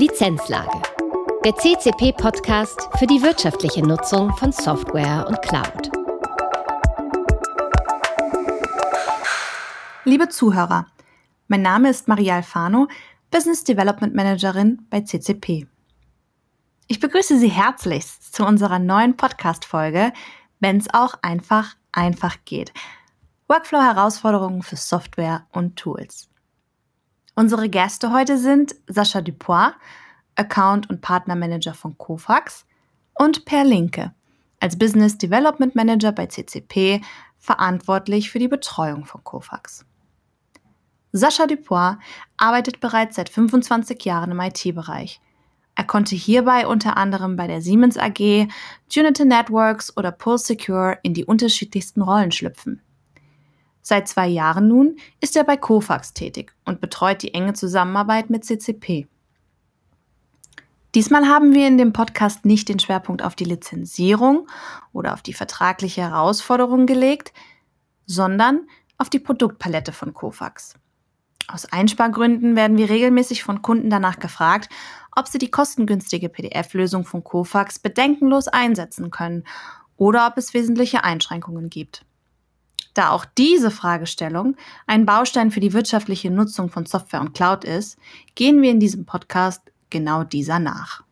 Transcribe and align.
Lizenzlage. 0.00 0.80
Der 1.44 1.54
CCP-Podcast 1.56 2.88
für 2.98 3.06
die 3.06 3.20
wirtschaftliche 3.20 3.82
Nutzung 3.86 4.34
von 4.34 4.50
Software 4.50 5.26
und 5.28 5.42
Cloud. 5.42 5.90
Liebe 10.06 10.30
Zuhörer, 10.30 10.86
mein 11.48 11.60
Name 11.60 11.90
ist 11.90 12.08
Maria 12.08 12.36
Alfano, 12.36 12.88
Business 13.30 13.62
Development 13.62 14.14
Managerin 14.14 14.86
bei 14.88 15.02
CCP. 15.02 15.66
Ich 16.86 16.98
begrüße 16.98 17.38
Sie 17.38 17.50
herzlichst 17.50 18.34
zu 18.34 18.46
unserer 18.46 18.78
neuen 18.78 19.18
Podcast-Folge, 19.18 20.14
wenn 20.60 20.78
es 20.78 20.88
auch 20.94 21.16
einfach 21.20 21.76
einfach 21.92 22.38
geht. 22.46 22.72
Workflow-Herausforderungen 23.48 24.62
für 24.62 24.76
Software 24.76 25.46
und 25.52 25.76
Tools. 25.76 26.29
Unsere 27.34 27.68
Gäste 27.68 28.12
heute 28.12 28.38
sind 28.38 28.74
Sascha 28.86 29.20
Dupois, 29.20 29.72
Account- 30.34 30.90
und 30.90 31.00
Partnermanager 31.00 31.74
von 31.74 31.96
Kofax 31.96 32.66
und 33.14 33.44
Per 33.44 33.64
Linke, 33.64 34.12
als 34.58 34.78
Business 34.78 35.16
Development 35.16 35.74
Manager 35.74 36.12
bei 36.12 36.26
CCP 36.26 37.00
verantwortlich 37.38 38.30
für 38.30 38.38
die 38.38 38.48
Betreuung 38.48 39.04
von 39.04 39.22
Kofax. 39.24 39.84
Sascha 41.12 41.46
Dupois 41.46 41.98
arbeitet 42.36 42.80
bereits 42.80 43.16
seit 43.16 43.28
25 43.28 44.04
Jahren 44.04 44.32
im 44.32 44.40
IT-Bereich. 44.40 45.20
Er 45.74 45.84
konnte 45.84 46.14
hierbei 46.14 46.66
unter 46.66 46.96
anderem 46.96 47.36
bei 47.36 47.46
der 47.46 47.62
Siemens 47.62 47.96
AG, 47.96 48.48
Junity 48.90 49.24
Networks 49.24 49.96
oder 49.96 50.12
Pulse 50.12 50.46
Secure 50.46 50.98
in 51.02 51.14
die 51.14 51.24
unterschiedlichsten 51.24 52.02
Rollen 52.02 52.32
schlüpfen. 52.32 52.82
Seit 53.82 54.08
zwei 54.08 54.28
Jahren 54.28 54.68
nun 54.68 54.96
ist 55.20 55.36
er 55.36 55.44
bei 55.44 55.56
Kofax 55.56 56.12
tätig 56.12 56.52
und 56.64 56.80
betreut 56.80 57.22
die 57.22 57.34
enge 57.34 57.54
Zusammenarbeit 57.54 58.30
mit 58.30 58.44
CCP. 58.44 59.06
Diesmal 60.94 61.26
haben 61.26 61.54
wir 61.54 61.68
in 61.68 61.78
dem 61.78 61.92
Podcast 61.92 62.44
nicht 62.44 62.68
den 62.68 62.80
Schwerpunkt 62.80 63.22
auf 63.22 63.36
die 63.36 63.44
Lizenzierung 63.44 64.48
oder 64.92 65.14
auf 65.14 65.22
die 65.22 65.32
vertragliche 65.32 66.02
Herausforderung 66.02 66.86
gelegt, 66.86 67.32
sondern 68.06 68.66
auf 68.98 69.08
die 69.08 69.20
Produktpalette 69.20 69.92
von 69.92 70.12
Kofax. 70.12 70.74
Aus 71.46 71.64
Einspargründen 71.64 72.54
werden 72.56 72.76
wir 72.76 72.90
regelmäßig 72.90 73.44
von 73.44 73.62
Kunden 73.62 73.88
danach 73.88 74.18
gefragt, 74.18 74.68
ob 75.16 75.28
sie 75.28 75.38
die 75.38 75.50
kostengünstige 75.50 76.28
PDF-Lösung 76.28 77.04
von 77.04 77.24
Kofax 77.24 77.78
bedenkenlos 77.78 78.48
einsetzen 78.48 79.10
können 79.10 79.44
oder 79.96 80.26
ob 80.26 80.38
es 80.38 80.54
wesentliche 80.54 81.04
Einschränkungen 81.04 81.70
gibt. 81.70 82.04
Da 82.94 83.10
auch 83.10 83.24
diese 83.24 83.70
Fragestellung 83.70 84.56
ein 84.86 85.06
Baustein 85.06 85.50
für 85.50 85.60
die 85.60 85.72
wirtschaftliche 85.72 86.30
Nutzung 86.30 86.70
von 86.70 86.86
Software 86.86 87.20
und 87.20 87.34
Cloud 87.34 87.64
ist, 87.64 87.98
gehen 88.34 88.62
wir 88.62 88.70
in 88.70 88.80
diesem 88.80 89.06
Podcast 89.06 89.62
genau 89.90 90.24
dieser 90.24 90.58
nach. 90.58 91.04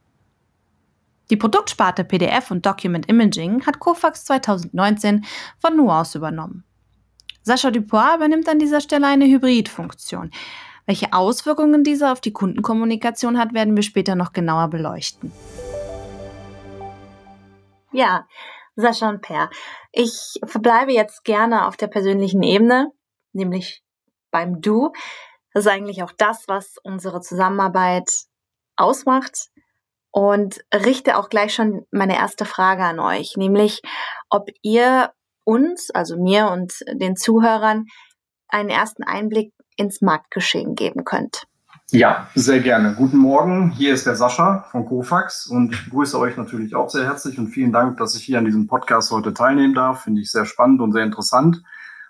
Die 1.30 1.36
Produktsparte 1.36 2.04
PDF 2.04 2.50
und 2.50 2.64
Document 2.64 3.06
Imaging 3.08 3.66
hat 3.66 3.80
Kofax 3.80 4.24
2019 4.24 5.24
von 5.58 5.76
Nuance 5.76 6.16
übernommen. 6.16 6.64
Sascha 7.42 7.70
Dupois 7.70 8.16
übernimmt 8.16 8.48
an 8.48 8.58
dieser 8.58 8.80
Stelle 8.80 9.06
eine 9.06 9.26
Hybridfunktion. 9.26 10.30
Welche 10.86 11.12
Auswirkungen 11.12 11.84
diese 11.84 12.10
auf 12.10 12.20
die 12.20 12.32
Kundenkommunikation 12.32 13.38
hat, 13.38 13.52
werden 13.52 13.76
wir 13.76 13.82
später 13.82 14.14
noch 14.14 14.32
genauer 14.32 14.68
beleuchten. 14.68 15.32
Ja, 17.92 18.26
Sascha 18.80 19.08
und 19.08 19.22
Per, 19.22 19.50
ich 19.92 20.38
verbleibe 20.44 20.92
jetzt 20.92 21.24
gerne 21.24 21.66
auf 21.66 21.76
der 21.76 21.88
persönlichen 21.88 22.42
Ebene, 22.42 22.92
nämlich 23.32 23.82
beim 24.30 24.60
Du. 24.60 24.92
Das 25.52 25.64
ist 25.64 25.70
eigentlich 25.70 26.02
auch 26.02 26.12
das, 26.16 26.44
was 26.46 26.76
unsere 26.84 27.20
Zusammenarbeit 27.20 28.08
ausmacht. 28.76 29.48
Und 30.10 30.60
richte 30.72 31.18
auch 31.18 31.28
gleich 31.28 31.54
schon 31.54 31.86
meine 31.90 32.16
erste 32.16 32.44
Frage 32.44 32.84
an 32.84 32.98
euch, 32.98 33.36
nämlich 33.36 33.82
ob 34.30 34.48
ihr 34.62 35.12
uns, 35.44 35.90
also 35.90 36.16
mir 36.16 36.48
und 36.48 36.80
den 36.92 37.16
Zuhörern, 37.16 37.84
einen 38.48 38.70
ersten 38.70 39.02
Einblick 39.02 39.52
ins 39.76 40.00
Marktgeschehen 40.00 40.74
geben 40.74 41.04
könnt. 41.04 41.47
Ja, 41.90 42.28
sehr 42.34 42.60
gerne. 42.60 42.94
Guten 42.94 43.16
Morgen, 43.16 43.70
hier 43.70 43.94
ist 43.94 44.04
der 44.04 44.14
Sascha 44.14 44.66
von 44.70 44.84
Kofax 44.84 45.46
und 45.46 45.72
ich 45.72 45.84
begrüße 45.86 46.18
euch 46.18 46.36
natürlich 46.36 46.74
auch 46.74 46.90
sehr 46.90 47.06
herzlich 47.06 47.38
und 47.38 47.48
vielen 47.48 47.72
Dank, 47.72 47.96
dass 47.96 48.14
ich 48.14 48.24
hier 48.24 48.36
an 48.36 48.44
diesem 48.44 48.66
Podcast 48.66 49.10
heute 49.10 49.32
teilnehmen 49.32 49.72
darf. 49.72 50.02
Finde 50.02 50.20
ich 50.20 50.30
sehr 50.30 50.44
spannend 50.44 50.82
und 50.82 50.92
sehr 50.92 51.02
interessant. 51.02 51.62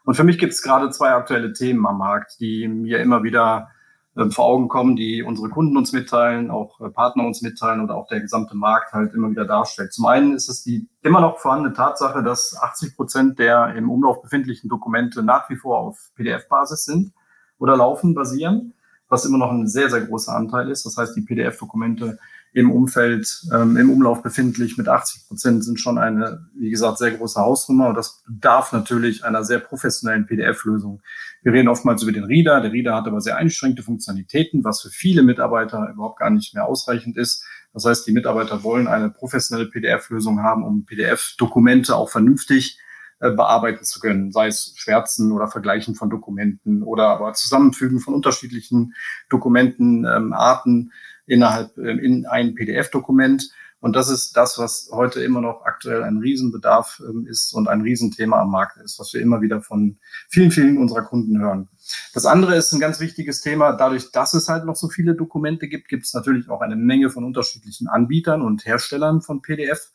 Und 0.05 0.15
für 0.15 0.25
mich 0.25 0.39
gibt 0.39 0.53
es 0.53 0.63
gerade 0.63 0.91
zwei 0.91 1.11
aktuelle 1.11 1.53
Themen 1.53 1.87
am 1.87 1.99
Markt, 1.99 2.41
die 2.41 2.67
mir 2.67 2.99
immer 2.99 3.23
wieder 3.23 3.71
äh, 4.17 4.29
vor 4.31 4.47
Augen 4.47 4.67
kommen, 4.67 4.97
die 4.97 5.23
unsere 5.23 5.49
Kunden 5.49 5.77
uns 5.77 5.93
mitteilen, 5.93 6.51
auch 6.51 6.81
äh, 6.81 6.91
Partner 6.91 7.25
uns 7.25 7.41
mitteilen 7.41 7.81
oder 7.81 7.95
auch 7.95 8.09
der 8.09 8.19
gesamte 8.19 8.57
Markt 8.57 8.93
halt 8.95 9.15
immer 9.15 9.31
wieder 9.31 9.45
darstellt. 9.45 9.93
Zum 9.93 10.07
einen 10.07 10.35
ist 10.35 10.49
es 10.49 10.65
die 10.65 10.89
immer 11.03 11.21
noch 11.21 11.39
vorhandene 11.39 11.73
Tatsache, 11.73 12.25
dass 12.25 12.61
80 12.61 12.97
Prozent 12.97 13.39
der 13.39 13.77
im 13.77 13.93
Umlauf 13.93 14.23
befindlichen 14.23 14.69
Dokumente 14.69 15.23
nach 15.23 15.49
wie 15.51 15.57
vor 15.57 15.79
auf 15.79 16.11
PDF-Basis 16.17 16.85
sind 16.85 17.13
oder 17.61 17.77
laufen, 17.77 18.17
basieren 18.17 18.75
was 19.09 19.25
immer 19.25 19.39
noch 19.39 19.51
ein 19.51 19.67
sehr, 19.67 19.91
sehr 19.91 20.03
großer 20.03 20.35
Anteil 20.35 20.71
ist. 20.71 20.85
Das 20.85 20.97
heißt, 20.97 21.17
die 21.17 21.23
PDF-Dokumente 21.23 22.19
im 22.53 22.71
Umfeld, 22.71 23.47
ähm, 23.53 23.77
im 23.77 23.91
Umlauf 23.91 24.23
befindlich 24.23 24.79
mit 24.79 24.89
80 24.89 25.29
Prozent 25.29 25.65
sind 25.65 25.79
schon 25.79 25.99
eine, 25.99 26.47
wie 26.55 26.71
gesagt, 26.71 26.99
sehr 26.99 27.11
große 27.13 27.41
Hausnummer. 27.41 27.89
Und 27.89 27.95
das 27.95 28.23
bedarf 28.27 28.73
natürlich 28.73 29.25
einer 29.25 29.45
sehr 29.45 29.59
professionellen 29.59 30.27
PDF-Lösung. 30.27 31.03
Wir 31.43 31.53
reden 31.53 31.69
oftmals 31.69 32.03
über 32.03 32.13
den 32.13 32.25
Reader. 32.25 32.61
Der 32.61 32.73
Reader 32.73 32.97
hat 32.97 33.07
aber 33.07 33.21
sehr 33.21 33.37
eingeschränkte 33.37 33.83
Funktionalitäten, 33.83 34.65
was 34.65 34.81
für 34.81 34.91
viele 34.91 35.23
Mitarbeiter 35.23 35.91
überhaupt 35.93 36.19
gar 36.19 36.31
nicht 36.31 36.55
mehr 36.55 36.67
ausreichend 36.67 37.17
ist. 37.17 37.45
Das 37.73 37.85
heißt, 37.85 38.07
die 38.07 38.13
Mitarbeiter 38.13 38.63
wollen 38.63 38.89
eine 38.89 39.11
professionelle 39.11 39.69
PDF-Lösung 39.69 40.43
haben, 40.43 40.65
um 40.65 40.85
PDF-Dokumente 40.87 41.95
auch 41.95 42.11
vernünftig 42.11 42.81
bearbeiten 43.21 43.85
zu 43.85 44.01
können, 44.01 44.33
sei 44.33 44.47
es 44.47 44.75
Schwärzen 44.77 45.33
oder 45.33 45.49
Vergleichen 45.49 45.95
von 45.95 46.11
Dokumenten 46.11 46.83
oder 46.83 47.09
aber 47.09 47.33
Zusammenfügen 47.35 48.01
von 48.01 48.15
unterschiedlichen 48.15 48.95
Dokumentenarten 49.29 50.73
ähm, 50.73 50.93
innerhalb 51.27 51.77
äh, 51.79 51.91
in 51.91 52.27
ein 52.27 52.55
PDF-Dokument. 52.55 53.51
Und 53.81 53.95
das 53.95 54.09
ist 54.09 54.37
das, 54.37 54.59
was 54.59 54.91
heute 54.93 55.23
immer 55.23 55.41
noch 55.41 55.63
aktuell 55.65 56.03
ein 56.03 56.19
Riesenbedarf 56.19 57.01
ähm, 57.09 57.27
ist 57.29 57.53
und 57.55 57.69
ein 57.69 57.81
Riesenthema 57.81 58.41
am 58.41 58.51
Markt 58.51 58.77
ist, 58.79 58.99
was 58.99 59.13
wir 59.15 59.21
immer 59.21 59.41
wieder 59.41 59.63
von 59.63 59.99
vielen, 60.29 60.51
vielen 60.51 60.79
unserer 60.79 61.03
Kunden 61.03 61.41
hören. 61.41 61.69
Das 62.13 62.27
andere 62.27 62.57
ist 62.57 62.73
ein 62.73 62.81
ganz 62.81 62.99
wichtiges 62.99 63.41
Thema. 63.41 63.73
Dadurch, 63.73 64.11
dass 64.11 64.35
es 64.35 64.49
halt 64.49 64.65
noch 64.65 64.75
so 64.75 64.89
viele 64.89 65.15
Dokumente 65.15 65.69
gibt, 65.69 65.89
gibt 65.89 66.05
es 66.05 66.15
natürlich 66.15 66.49
auch 66.49 66.61
eine 66.61 66.77
Menge 66.77 67.11
von 67.11 67.25
unterschiedlichen 67.25 67.87
Anbietern 67.87 68.43
und 68.43 68.67
Herstellern 68.67 69.23
von 69.23 69.43
PDF 69.43 69.93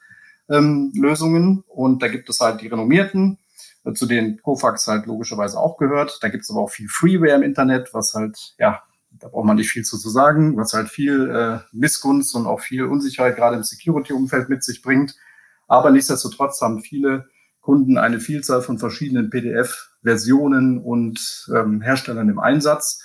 ähm, 0.50 0.92
Lösungen. 0.96 1.64
Und 1.68 2.02
da 2.02 2.08
gibt 2.08 2.30
es 2.30 2.40
halt 2.40 2.62
die 2.62 2.68
renommierten, 2.68 3.38
äh, 3.86 3.94
zu 3.94 4.06
denen 4.06 4.42
Kofax 4.42 4.88
halt 4.88 5.06
logischerweise 5.06 5.60
auch 5.60 5.78
gehört. 5.78 6.20
Da 6.22 6.30
gibt 6.30 6.44
es 6.44 6.50
aber 6.50 6.62
auch 6.62 6.70
viel 6.70 6.88
Freeware 6.90 7.36
im 7.36 7.44
Internet, 7.44 7.94
was 7.94 8.14
halt, 8.14 8.56
ja, 8.58 8.84
da 9.12 9.28
braucht 9.28 9.46
man 9.46 9.58
nicht 9.58 9.70
viel 9.70 9.84
zu, 9.84 9.98
sagen, 9.98 10.58
was 10.58 10.74
halt 10.74 10.90
viel 10.90 11.30
äh, 11.30 11.60
Missgunst 11.72 12.36
und 12.36 12.48
auch 12.48 12.62
viel 12.62 12.86
Unsicherheit 12.86 13.36
gerade 13.36 13.56
im 13.56 13.64
Security-Umfeld 13.64 14.50
mit 14.50 14.64
sich 14.64 14.82
bringt. 14.82 15.16
Aber 15.68 15.92
nichtsdestotrotz 15.92 16.62
haben 16.62 16.82
viele 16.82 17.28
Kunden 17.62 17.98
eine 17.98 18.20
Vielzahl 18.20 18.62
von 18.62 18.80
verschiedenen 18.80 19.30
PDF-Versionen 19.30 20.80
und 20.80 21.50
ähm, 21.56 21.82
Herstellern 21.82 22.28
im 22.30 22.40
Einsatz 22.40 23.04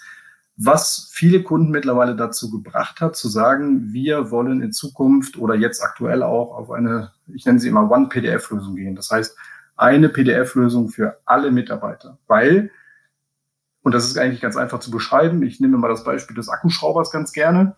was 0.60 1.08
viele 1.12 1.44
Kunden 1.44 1.70
mittlerweile 1.70 2.16
dazu 2.16 2.50
gebracht 2.50 3.00
hat, 3.00 3.14
zu 3.14 3.28
sagen, 3.28 3.92
wir 3.92 4.32
wollen 4.32 4.60
in 4.60 4.72
Zukunft 4.72 5.38
oder 5.38 5.54
jetzt 5.54 5.80
aktuell 5.80 6.24
auch 6.24 6.52
auf 6.52 6.72
eine, 6.72 7.12
ich 7.32 7.46
nenne 7.46 7.60
sie 7.60 7.68
immer 7.68 7.88
One-PDF-Lösung 7.88 8.74
gehen. 8.74 8.96
Das 8.96 9.10
heißt, 9.10 9.36
eine 9.76 10.08
PDF-Lösung 10.08 10.88
für 10.88 11.20
alle 11.24 11.52
Mitarbeiter, 11.52 12.18
weil, 12.26 12.72
und 13.82 13.94
das 13.94 14.06
ist 14.06 14.18
eigentlich 14.18 14.40
ganz 14.40 14.56
einfach 14.56 14.80
zu 14.80 14.90
beschreiben, 14.90 15.44
ich 15.44 15.60
nehme 15.60 15.78
mal 15.78 15.88
das 15.88 16.02
Beispiel 16.02 16.34
des 16.34 16.48
Akkuschraubers 16.48 17.12
ganz 17.12 17.32
gerne. 17.32 17.76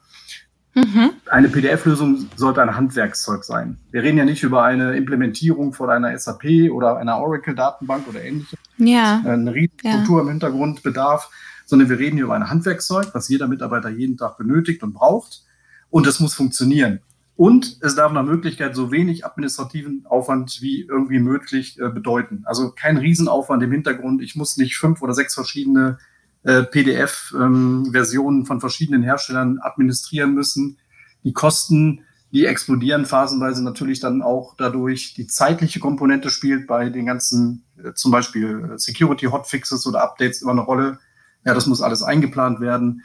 Mhm. 0.75 1.11
Eine 1.27 1.49
PDF-Lösung 1.51 2.31
sollte 2.37 2.63
ein 2.63 2.75
Handwerkszeug 2.75 3.45
sein. 3.45 3.77
Wir 3.91 4.03
reden 4.03 4.17
ja 4.17 4.25
nicht 4.25 4.43
über 4.43 4.63
eine 4.63 4.97
Implementierung 4.97 5.75
von 5.75 5.91
einer 5.91 6.17
SAP 6.17 6.71
oder 6.73 6.97
einer 6.97 7.19
Oracle-Datenbank 7.19 8.09
oder 8.09 8.23
ähnliches. 8.23 8.59
Ja. 8.79 9.21
Eine 9.23 9.53
Riesenstruktur 9.53 10.19
ja. 10.19 10.23
im 10.23 10.29
Hintergrund 10.31 10.83
bedarf 10.83 11.29
sondern 11.71 11.89
wir 11.89 12.01
reden 12.01 12.17
hier 12.17 12.25
über 12.25 12.35
ein 12.35 12.51
Handwerkszeug, 12.51 13.11
was 13.13 13.29
jeder 13.29 13.47
Mitarbeiter 13.47 13.91
jeden 13.91 14.17
Tag 14.17 14.37
benötigt 14.39 14.83
und 14.83 14.93
braucht. 14.93 15.45
Und 15.89 16.05
es 16.09 16.19
muss 16.19 16.35
funktionieren. 16.35 16.99
Und 17.37 17.79
es 17.81 17.95
darf 17.95 18.11
nach 18.13 18.25
Möglichkeit 18.25 18.75
so 18.75 18.91
wenig 18.91 19.25
administrativen 19.25 20.05
Aufwand 20.07 20.61
wie 20.63 20.83
irgendwie 20.83 21.21
möglich 21.21 21.79
äh, 21.79 21.89
bedeuten. 21.89 22.43
Also 22.45 22.73
kein 22.73 22.97
Riesenaufwand 22.97 23.63
im 23.63 23.71
Hintergrund. 23.71 24.21
Ich 24.21 24.35
muss 24.35 24.57
nicht 24.57 24.79
fünf 24.79 25.01
oder 25.01 25.15
sechs 25.15 25.35
verschiedene 25.35 25.99
äh, 26.43 26.65
PDF-Versionen 26.65 28.41
ähm, 28.41 28.47
von 28.47 28.61
verschiedenen 28.61 29.05
Herstellern 29.05 29.61
administrieren 29.61 30.35
müssen. 30.35 30.79
Die 31.23 31.33
Kosten, 31.33 32.03
die 32.33 32.47
explodieren 32.47 33.07
phasenweise 33.07 33.63
natürlich 33.63 34.01
dann 34.01 34.23
auch 34.23 34.57
dadurch. 34.59 35.15
Die 35.15 35.29
zeitliche 35.29 35.79
Komponente 35.79 36.31
spielt 36.31 36.67
bei 36.67 36.91
den 36.91 37.07
ganzen, 37.07 37.63
äh, 37.77 37.93
zum 37.95 38.11
Beispiel 38.11 38.73
Security 38.75 39.27
Hotfixes 39.27 39.87
oder 39.87 40.03
Updates 40.03 40.43
immer 40.43 40.53
eine 40.53 40.63
Rolle. 40.63 40.99
Ja, 41.45 41.55
das 41.55 41.67
muss 41.67 41.83
alles 41.83 42.03
eingeplant 42.03 42.61
werden. 42.61 43.03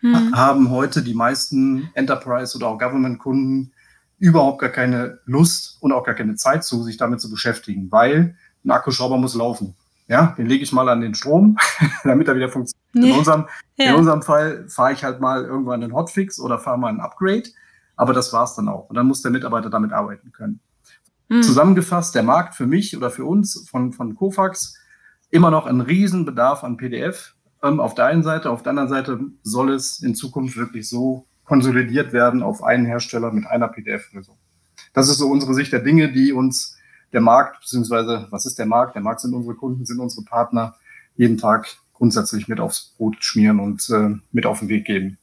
hm. 0.00 0.34
haben 0.34 0.70
heute 0.70 1.02
die 1.02 1.14
meisten 1.14 1.90
Enterprise- 1.94 2.56
oder 2.56 2.68
auch 2.68 2.78
Government-Kunden 2.78 3.72
überhaupt 4.18 4.60
gar 4.60 4.70
keine 4.70 5.18
Lust 5.26 5.76
und 5.80 5.92
auch 5.92 6.04
gar 6.04 6.14
keine 6.14 6.34
Zeit 6.36 6.64
zu, 6.64 6.82
sich 6.82 6.96
damit 6.96 7.20
zu 7.20 7.30
beschäftigen, 7.30 7.90
weil 7.90 8.36
ein 8.64 8.70
Akkuschrauber 8.70 9.16
muss 9.16 9.34
laufen. 9.34 9.74
Ja, 10.08 10.34
den 10.38 10.46
lege 10.46 10.64
ich 10.64 10.72
mal 10.72 10.88
an 10.88 11.00
den 11.00 11.14
Strom, 11.14 11.56
damit 12.04 12.28
er 12.28 12.34
wieder 12.34 12.48
funktioniert. 12.48 12.78
Nee. 12.94 13.10
In, 13.10 13.18
unserem, 13.18 13.46
ja. 13.76 13.90
in 13.90 13.96
unserem 13.96 14.22
Fall 14.22 14.66
fahre 14.68 14.92
ich 14.92 15.04
halt 15.04 15.20
mal 15.20 15.44
irgendwann 15.44 15.82
einen 15.82 15.92
Hotfix 15.92 16.40
oder 16.40 16.58
fahre 16.58 16.78
mal 16.78 16.88
ein 16.88 17.00
Upgrade, 17.00 17.44
aber 17.96 18.14
das 18.14 18.32
war's 18.32 18.54
dann 18.54 18.68
auch. 18.68 18.88
Und 18.88 18.96
dann 18.96 19.06
muss 19.06 19.22
der 19.22 19.30
Mitarbeiter 19.30 19.68
damit 19.68 19.92
arbeiten 19.92 20.32
können. 20.32 20.60
Mhm. 21.28 21.42
Zusammengefasst, 21.42 22.14
der 22.14 22.22
Markt 22.22 22.54
für 22.54 22.66
mich 22.66 22.96
oder 22.96 23.10
für 23.10 23.26
uns 23.26 23.68
von, 23.68 23.92
von 23.92 24.14
Kofax 24.14 24.78
immer 25.30 25.50
noch 25.50 25.66
ein 25.66 25.82
Riesenbedarf 25.82 26.64
an 26.64 26.78
PDF. 26.78 27.34
Ähm, 27.62 27.80
auf 27.80 27.94
der 27.94 28.06
einen 28.06 28.22
Seite, 28.22 28.50
auf 28.50 28.62
der 28.62 28.70
anderen 28.70 28.88
Seite 28.88 29.20
soll 29.42 29.72
es 29.72 30.00
in 30.00 30.14
Zukunft 30.14 30.56
wirklich 30.56 30.88
so 30.88 31.26
konsolidiert 31.44 32.12
werden 32.12 32.42
auf 32.42 32.62
einen 32.62 32.86
Hersteller 32.86 33.32
mit 33.32 33.46
einer 33.46 33.68
PDF-Lösung. 33.68 34.36
Das 34.92 35.08
ist 35.08 35.18
so 35.18 35.28
unsere 35.28 35.54
Sicht 35.54 35.72
der 35.72 35.80
Dinge, 35.80 36.12
die 36.12 36.32
uns 36.32 36.76
der 37.12 37.20
Markt, 37.20 37.60
beziehungsweise 37.60 38.26
was 38.30 38.46
ist 38.46 38.58
der 38.58 38.66
Markt? 38.66 38.94
Der 38.94 39.02
Markt 39.02 39.20
sind 39.20 39.34
unsere 39.34 39.54
Kunden, 39.54 39.86
sind 39.86 39.98
unsere 39.98 40.24
Partner, 40.24 40.76
jeden 41.16 41.38
Tag 41.38 41.66
grundsätzlich 41.94 42.48
mit 42.48 42.60
aufs 42.60 42.94
Brot 42.96 43.16
schmieren 43.20 43.60
und 43.60 43.88
äh, 43.90 44.14
mit 44.30 44.46
auf 44.46 44.60
den 44.60 44.68
Weg 44.68 44.84
geben. 44.84 45.18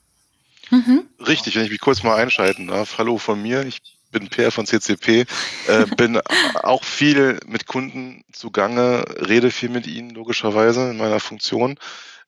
Mhm. 0.72 1.04
Richtig, 1.26 1.56
wenn 1.56 1.64
ich 1.64 1.72
mich 1.72 1.80
kurz 1.80 2.04
mal 2.04 2.16
einschalten 2.16 2.68
darf. 2.68 2.98
Hallo 2.98 3.18
von 3.18 3.42
mir, 3.42 3.66
ich 3.66 3.82
bin 4.12 4.30
Per 4.30 4.52
von 4.52 4.66
CCP, 4.66 5.26
äh, 5.68 5.86
bin 5.96 6.20
auch 6.64 6.84
viel 6.84 7.40
mit 7.46 7.68
Kunden 7.68 8.24
zugange, 8.32 9.06
rede 9.28 9.52
viel 9.52 9.70
mit 9.70 9.88
ihnen 9.88 10.10
logischerweise 10.10 10.90
in 10.90 10.98
meiner 10.98 11.20
Funktion. 11.20 11.78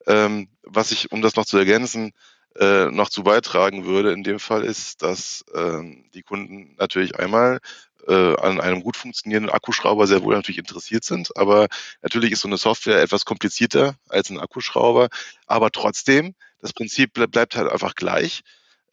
Ähm, 0.08 0.48
was 0.64 0.92
ich, 0.92 1.12
um 1.12 1.22
das 1.22 1.36
noch 1.36 1.46
zu 1.46 1.58
ergänzen, 1.58 2.14
äh, 2.58 2.86
noch 2.86 3.10
zu 3.10 3.24
beitragen 3.24 3.86
würde 3.86 4.12
in 4.14 4.24
dem 4.24 4.40
Fall 4.40 4.64
ist, 4.64 5.04
dass 5.04 5.46
ähm, 5.54 6.06
die 6.14 6.24
Kunden 6.24 6.76
natürlich 6.78 7.20
einmal 7.20 7.60
äh, 8.08 8.36
an 8.38 8.60
einem 8.60 8.82
gut 8.82 8.98
funktionierenden 8.98 9.54
Akkuschrauber 9.54 10.08
sehr 10.08 10.24
wohl 10.24 10.36
natürlich 10.36 10.58
interessiert 10.58 11.04
sind. 11.04 11.36
Aber 11.38 11.68
natürlich 12.02 12.32
ist 12.32 12.42
so 12.42 12.48
eine 12.48 12.58
Software 12.58 13.02
etwas 13.02 13.26
komplizierter 13.26 13.96
als 14.10 14.30
ein 14.30 14.40
Akkuschrauber. 14.40 15.10
Aber 15.46 15.72
trotzdem, 15.72 16.34
das 16.62 16.74
Prinzip 16.74 17.14
bleibt 17.14 17.56
halt 17.56 17.72
einfach 17.72 17.96
gleich. 17.96 18.42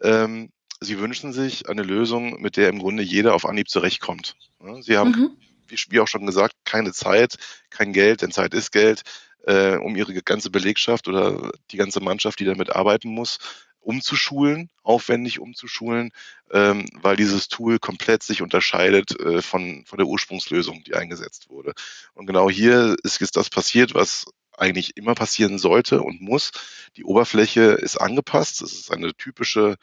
Ähm, 0.03 0.51
Sie 0.81 0.99
wünschen 0.99 1.33
sich 1.33 1.69
eine 1.69 1.83
Lösung, 1.83 2.43
mit 2.43 2.57
der 2.57 2.69
im 2.69 2.79
Grunde 2.79 3.03
jeder 3.03 3.35
auf 3.35 3.47
Anhieb 3.47 3.71
zurechtkommt. 3.71 4.37
Sie 4.81 4.99
haben, 4.99 5.11
mhm. 5.11 5.37
Wie 5.69 6.01
auch 6.01 6.09
schon 6.09 6.27
gesagt, 6.27 6.55
keine 6.65 6.93
Zeit, 6.93 7.37
kein 7.71 7.93
Geld, 7.93 8.23
denn 8.23 8.31
Zeit 8.31 8.55
ist 8.55 8.73
Geld, 8.73 9.03
äh, 9.47 9.77
um 9.77 9.97
ihre 9.97 10.15
ganze 10.23 10.51
Belegschaft 10.51 11.09
oder 11.09 11.53
die 11.71 11.77
ganze 11.77 12.01
Mannschaft, 12.01 12.41
die 12.41 12.45
damit 12.45 12.75
arbeiten 12.75 13.09
muss, 13.09 13.39
umzuschulen, 13.81 14.71
aufwendig 14.83 15.41
umzuschulen, 15.41 16.11
ähm, 16.51 16.87
weil 16.95 17.17
dieses 17.17 17.49
Tool 17.49 17.79
komplett 17.79 18.23
sich 18.23 18.43
unterscheidet 18.43 19.19
äh, 19.21 19.43
von, 19.43 19.85
von 19.87 19.99
der 19.99 20.07
Ursprungslösung, 20.07 20.83
die 20.85 20.95
eingesetzt 20.95 21.51
wurde. 21.51 21.75
Und 22.15 22.27
genau 22.27 22.51
hier 22.51 22.97
ist 23.03 23.21
jetzt 23.21 23.37
das 23.37 23.51
passiert, 23.51 23.95
was 23.95 24.25
eigentlich 24.57 24.97
immer 24.97 25.15
passieren 25.15 25.59
sollte 25.59 26.01
und 26.01 26.21
muss. 26.21 26.53
Die 26.97 27.05
Oberfläche 27.05 27.73
ist 27.73 27.97
angepasst. 27.97 28.63
Es 28.63 28.73
ist 28.73 28.93
eine 28.93 29.15
typische 29.15 29.77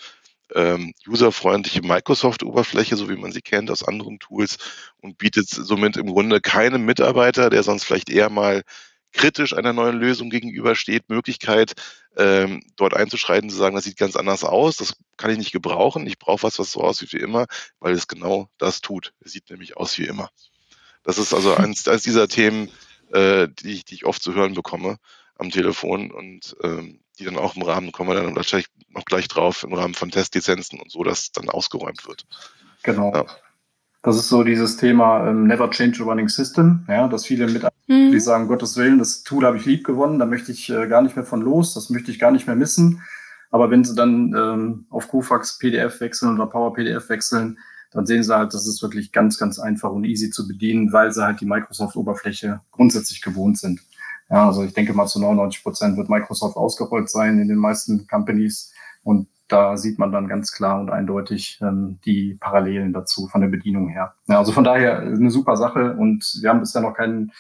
ähm, 0.56 0.94
userfreundliche 1.08 1.82
Microsoft-Oberfläche, 1.82 2.96
so 2.96 3.10
wie 3.10 3.16
man 3.16 3.32
sie 3.32 3.42
kennt 3.42 3.72
aus 3.72 3.84
anderen 3.84 4.20
Tools 4.20 4.58
und 5.00 5.18
bietet 5.18 5.50
somit 5.50 5.98
im 5.98 6.08
Grunde 6.08 6.42
keinem 6.42 6.86
Mitarbeiter, 6.86 7.50
der 7.50 7.64
sonst 7.64 7.84
vielleicht 7.84 8.10
eher 8.10 8.30
mal 8.30 8.64
kritisch 9.14 9.54
einer 9.54 9.74
neuen 9.74 9.98
Lösung 9.98 10.30
gegenübersteht, 10.30 11.10
Möglichkeit, 11.10 11.74
ähm, 12.18 12.64
dort 12.76 12.96
einzuschreiten, 12.96 13.50
zu 13.50 13.56
sagen, 13.56 13.76
das 13.76 13.84
sieht 13.84 13.98
ganz 13.98 14.16
anders 14.16 14.44
aus, 14.44 14.78
das 14.78 14.96
kann 15.18 15.32
ich 15.32 15.38
nicht 15.38 15.52
gebrauchen, 15.52 16.08
ich 16.08 16.18
brauche 16.18 16.44
was, 16.44 16.60
was 16.60 16.72
so 16.72 16.82
aussieht 16.82 17.14
wie 17.14 17.20
immer, 17.20 17.48
weil 17.80 17.94
es 17.94 18.08
genau 18.08 18.50
das 18.58 18.82
tut. 18.82 19.14
Es 19.20 19.34
sieht 19.34 19.50
nämlich 19.50 19.78
aus 19.78 19.98
wie 19.98 20.06
immer. 20.06 20.30
Das 21.04 21.18
ist 21.18 21.34
also 21.34 21.56
eines, 21.56 21.88
eines 21.88 22.04
dieser 22.04 22.28
Themen, 22.28 22.70
äh, 23.12 23.48
die, 23.50 23.74
ich, 23.74 23.86
die 23.86 23.96
ich 23.96 24.06
oft 24.06 24.22
zu 24.22 24.34
hören 24.34 24.54
bekomme 24.54 24.98
am 25.36 25.52
Telefon 25.52 26.12
und 26.12 26.56
ähm, 26.64 27.01
die 27.20 27.26
dann 27.26 27.38
auch 27.38 27.56
im 27.56 27.62
Rahmen, 27.62 27.92
kommen 27.92 28.10
wir 28.10 28.16
dann 28.16 28.36
wahrscheinlich 28.36 28.68
noch 28.90 29.06
gleich 29.06 29.28
drauf, 29.28 29.64
im 29.64 29.74
Rahmen 29.74 29.94
von 29.94 30.12
Testlizenzen 30.12 30.80
und 30.80 30.92
so, 30.92 31.04
dass 31.04 31.32
dann 31.32 31.50
ausgeräumt 31.50 32.08
wird. 32.08 32.26
Genau. 32.84 33.14
Ja. 33.14 33.26
Das 34.04 34.18
ist 34.18 34.30
so 34.30 34.44
dieses 34.44 34.78
Thema 34.78 35.28
ähm, 35.28 35.46
Never 35.46 35.70
Change 35.70 36.02
a 36.02 36.06
Running 36.06 36.28
System, 36.28 36.86
ja, 36.88 37.08
dass 37.08 37.26
viele 37.26 37.48
mit 37.48 37.64
mhm. 37.88 38.12
die 38.12 38.20
sagen, 38.20 38.48
Gottes 38.48 38.76
Willen, 38.76 38.98
das 38.98 39.22
Tool 39.24 39.46
habe 39.46 39.58
ich 39.58 39.66
lieb 39.66 39.86
gewonnen, 39.86 40.18
da 40.18 40.26
möchte 40.26 40.52
ich 40.52 40.70
äh, 40.72 40.88
gar 40.88 41.04
nicht 41.04 41.16
mehr 41.16 41.26
von 41.26 41.42
los, 41.42 41.76
das 41.76 41.92
möchte 41.92 42.10
ich 42.10 42.18
gar 42.18 42.32
nicht 42.32 42.48
mehr 42.48 42.56
missen. 42.56 43.04
Aber 43.52 43.70
wenn 43.70 43.84
sie 43.84 43.94
dann 43.94 44.34
ähm, 44.36 44.86
auf 44.90 45.08
Kofax 45.10 45.60
PDF 45.60 46.00
wechseln 46.00 46.34
oder 46.34 46.48
Power 46.48 46.74
PDF 46.74 47.10
wechseln, 47.10 47.60
dann 47.92 48.06
sehen 48.06 48.24
sie 48.24 48.36
halt, 48.36 48.54
das 48.54 48.66
ist 48.66 48.82
wirklich 48.82 49.12
ganz, 49.12 49.38
ganz 49.38 49.60
einfach 49.60 49.92
und 49.92 50.06
easy 50.06 50.32
zu 50.32 50.48
bedienen, 50.48 50.94
weil 50.94 51.12
sie 51.12 51.24
halt 51.24 51.42
die 51.42 51.46
Microsoft-Oberfläche 51.46 52.62
grundsätzlich 52.72 53.22
gewohnt 53.22 53.60
sind. 53.60 53.82
Ja, 54.32 54.48
also 54.48 54.64
ich 54.64 54.74
denke 54.74 54.94
mal 54.94 55.08
zu 55.08 55.20
99 55.20 55.62
Prozent 55.62 55.98
wird 55.98 56.10
Microsoft 56.10 56.56
ausgerollt 56.56 57.10
sein 57.10 57.40
in 57.40 57.50
den 57.50 57.58
meisten 57.58 58.08
Companies 58.08 58.72
und 59.04 59.28
da 59.50 59.76
sieht 59.76 60.00
man 60.00 60.14
dann 60.14 60.30
ganz 60.30 60.54
klar 60.54 60.80
und 60.80 60.90
eindeutig 60.90 61.60
ähm, 61.62 62.00
die 62.06 62.38
Parallelen 62.40 62.94
dazu 62.94 63.28
von 63.28 63.42
der 63.42 63.50
Bedienung 63.50 63.90
her. 63.90 64.14
Ja, 64.28 64.38
also 64.38 64.54
von 64.54 64.64
daher 64.64 65.00
eine 65.00 65.30
super 65.30 65.58
Sache 65.58 65.98
und 65.98 66.38
wir 66.42 66.50
haben 66.50 66.62
bisher 66.62 66.82
noch 66.82 66.94
keinen 66.94 67.34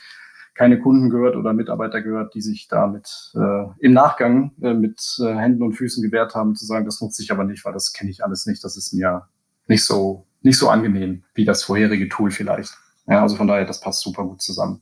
keine 0.53 0.79
Kunden 0.79 1.09
gehört 1.09 1.38
oder 1.38 1.53
Mitarbeiter 1.53 2.01
gehört, 2.01 2.35
die 2.35 2.41
sich 2.41 2.67
damit 2.67 3.31
äh, 3.35 3.65
im 3.79 3.93
Nachgang 3.93 4.51
äh, 4.61 4.73
mit 4.73 5.17
äh, 5.19 5.33
Händen 5.33 5.63
und 5.63 5.73
Füßen 5.73 6.03
gewehrt 6.03 6.35
haben, 6.35 6.55
zu 6.55 6.65
sagen, 6.65 6.85
das 6.85 6.99
nutze 6.99 7.23
ich 7.23 7.31
aber 7.31 7.45
nicht, 7.45 7.63
weil 7.63 7.71
das 7.71 7.93
kenne 7.93 8.11
ich 8.11 8.23
alles 8.23 8.45
nicht, 8.45 8.61
das 8.63 8.75
ist 8.75 8.93
mir 8.93 9.27
nicht 9.67 9.85
so, 9.85 10.25
nicht 10.41 10.57
so 10.57 10.69
angenehm 10.69 11.23
wie 11.33 11.45
das 11.45 11.63
vorherige 11.63 12.09
Tool 12.09 12.31
vielleicht. 12.31 12.77
Ja, 13.07 13.21
also 13.21 13.38
von 13.38 13.47
daher, 13.47 13.65
das 13.65 13.79
passt 13.79 14.01
super 14.01 14.25
gut 14.25 14.41
zusammen. 14.41 14.81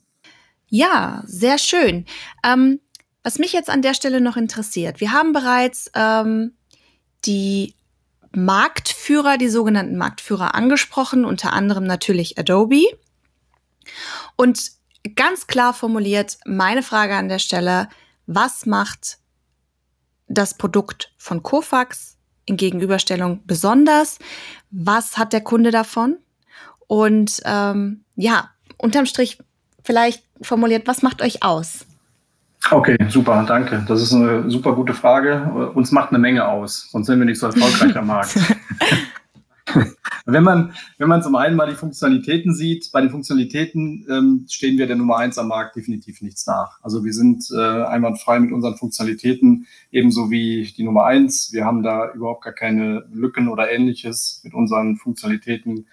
Ja, 0.70 1.22
sehr 1.26 1.58
schön. 1.58 2.06
Ähm, 2.44 2.80
was 3.22 3.38
mich 3.38 3.52
jetzt 3.52 3.68
an 3.68 3.82
der 3.82 3.94
Stelle 3.94 4.20
noch 4.20 4.36
interessiert, 4.36 5.00
wir 5.00 5.12
haben 5.12 5.32
bereits 5.32 5.90
ähm, 5.94 6.52
die 7.26 7.74
Marktführer, 8.32 9.36
die 9.36 9.48
sogenannten 9.48 9.96
Marktführer 9.96 10.54
angesprochen, 10.54 11.24
unter 11.24 11.52
anderem 11.52 11.84
natürlich 11.84 12.38
Adobe. 12.38 12.84
Und 14.36 14.70
ganz 15.16 15.48
klar 15.48 15.74
formuliert, 15.74 16.38
meine 16.46 16.82
Frage 16.82 17.16
an 17.16 17.28
der 17.28 17.40
Stelle, 17.40 17.88
was 18.26 18.64
macht 18.64 19.18
das 20.28 20.56
Produkt 20.56 21.12
von 21.18 21.42
Kofax 21.42 22.16
in 22.44 22.56
Gegenüberstellung 22.56 23.42
besonders? 23.44 24.18
Was 24.70 25.18
hat 25.18 25.32
der 25.32 25.40
Kunde 25.40 25.72
davon? 25.72 26.18
Und 26.86 27.40
ähm, 27.44 28.04
ja, 28.14 28.50
unterm 28.78 29.06
Strich 29.06 29.38
vielleicht 29.82 30.29
formuliert, 30.42 30.86
was 30.86 31.02
macht 31.02 31.22
euch 31.22 31.42
aus? 31.42 31.86
Okay, 32.70 32.96
super, 33.08 33.44
danke. 33.48 33.84
Das 33.88 34.02
ist 34.02 34.12
eine 34.12 34.48
super 34.50 34.74
gute 34.74 34.94
Frage. 34.94 35.70
Uns 35.74 35.92
macht 35.92 36.10
eine 36.10 36.18
Menge 36.18 36.46
aus, 36.46 36.88
sonst 36.90 37.06
sind 37.06 37.18
wir 37.18 37.26
nicht 37.26 37.38
so 37.38 37.46
erfolgreich 37.46 37.96
am 37.96 38.06
Markt. 38.06 38.36
wenn 40.26 40.42
man, 40.42 40.72
wenn 40.98 41.08
man 41.08 41.22
zum 41.22 41.36
einen 41.36 41.56
mal 41.56 41.68
die 41.68 41.74
Funktionalitäten 41.74 42.54
sieht, 42.54 42.90
bei 42.92 43.00
den 43.00 43.10
Funktionalitäten 43.10 44.06
ähm, 44.08 44.46
stehen 44.48 44.78
wir 44.78 44.86
der 44.86 44.96
Nummer 44.96 45.16
eins 45.16 45.38
am 45.38 45.48
Markt 45.48 45.76
definitiv 45.76 46.22
nichts 46.22 46.46
nach. 46.46 46.78
Also 46.82 47.04
wir 47.04 47.12
sind 47.12 47.44
äh, 47.50 47.84
einwandfrei 47.84 48.38
mit 48.40 48.52
unseren 48.52 48.76
Funktionalitäten, 48.76 49.66
ebenso 49.90 50.30
wie 50.30 50.70
die 50.76 50.84
Nummer 50.84 51.04
eins. 51.04 51.52
Wir 51.52 51.64
haben 51.64 51.82
da 51.82 52.12
überhaupt 52.12 52.44
gar 52.44 52.52
keine 52.52 53.04
Lücken 53.12 53.48
oder 53.48 53.70
ähnliches 53.70 54.40
mit 54.44 54.54
unseren 54.54 54.96
Funktionalitäten 54.96 55.86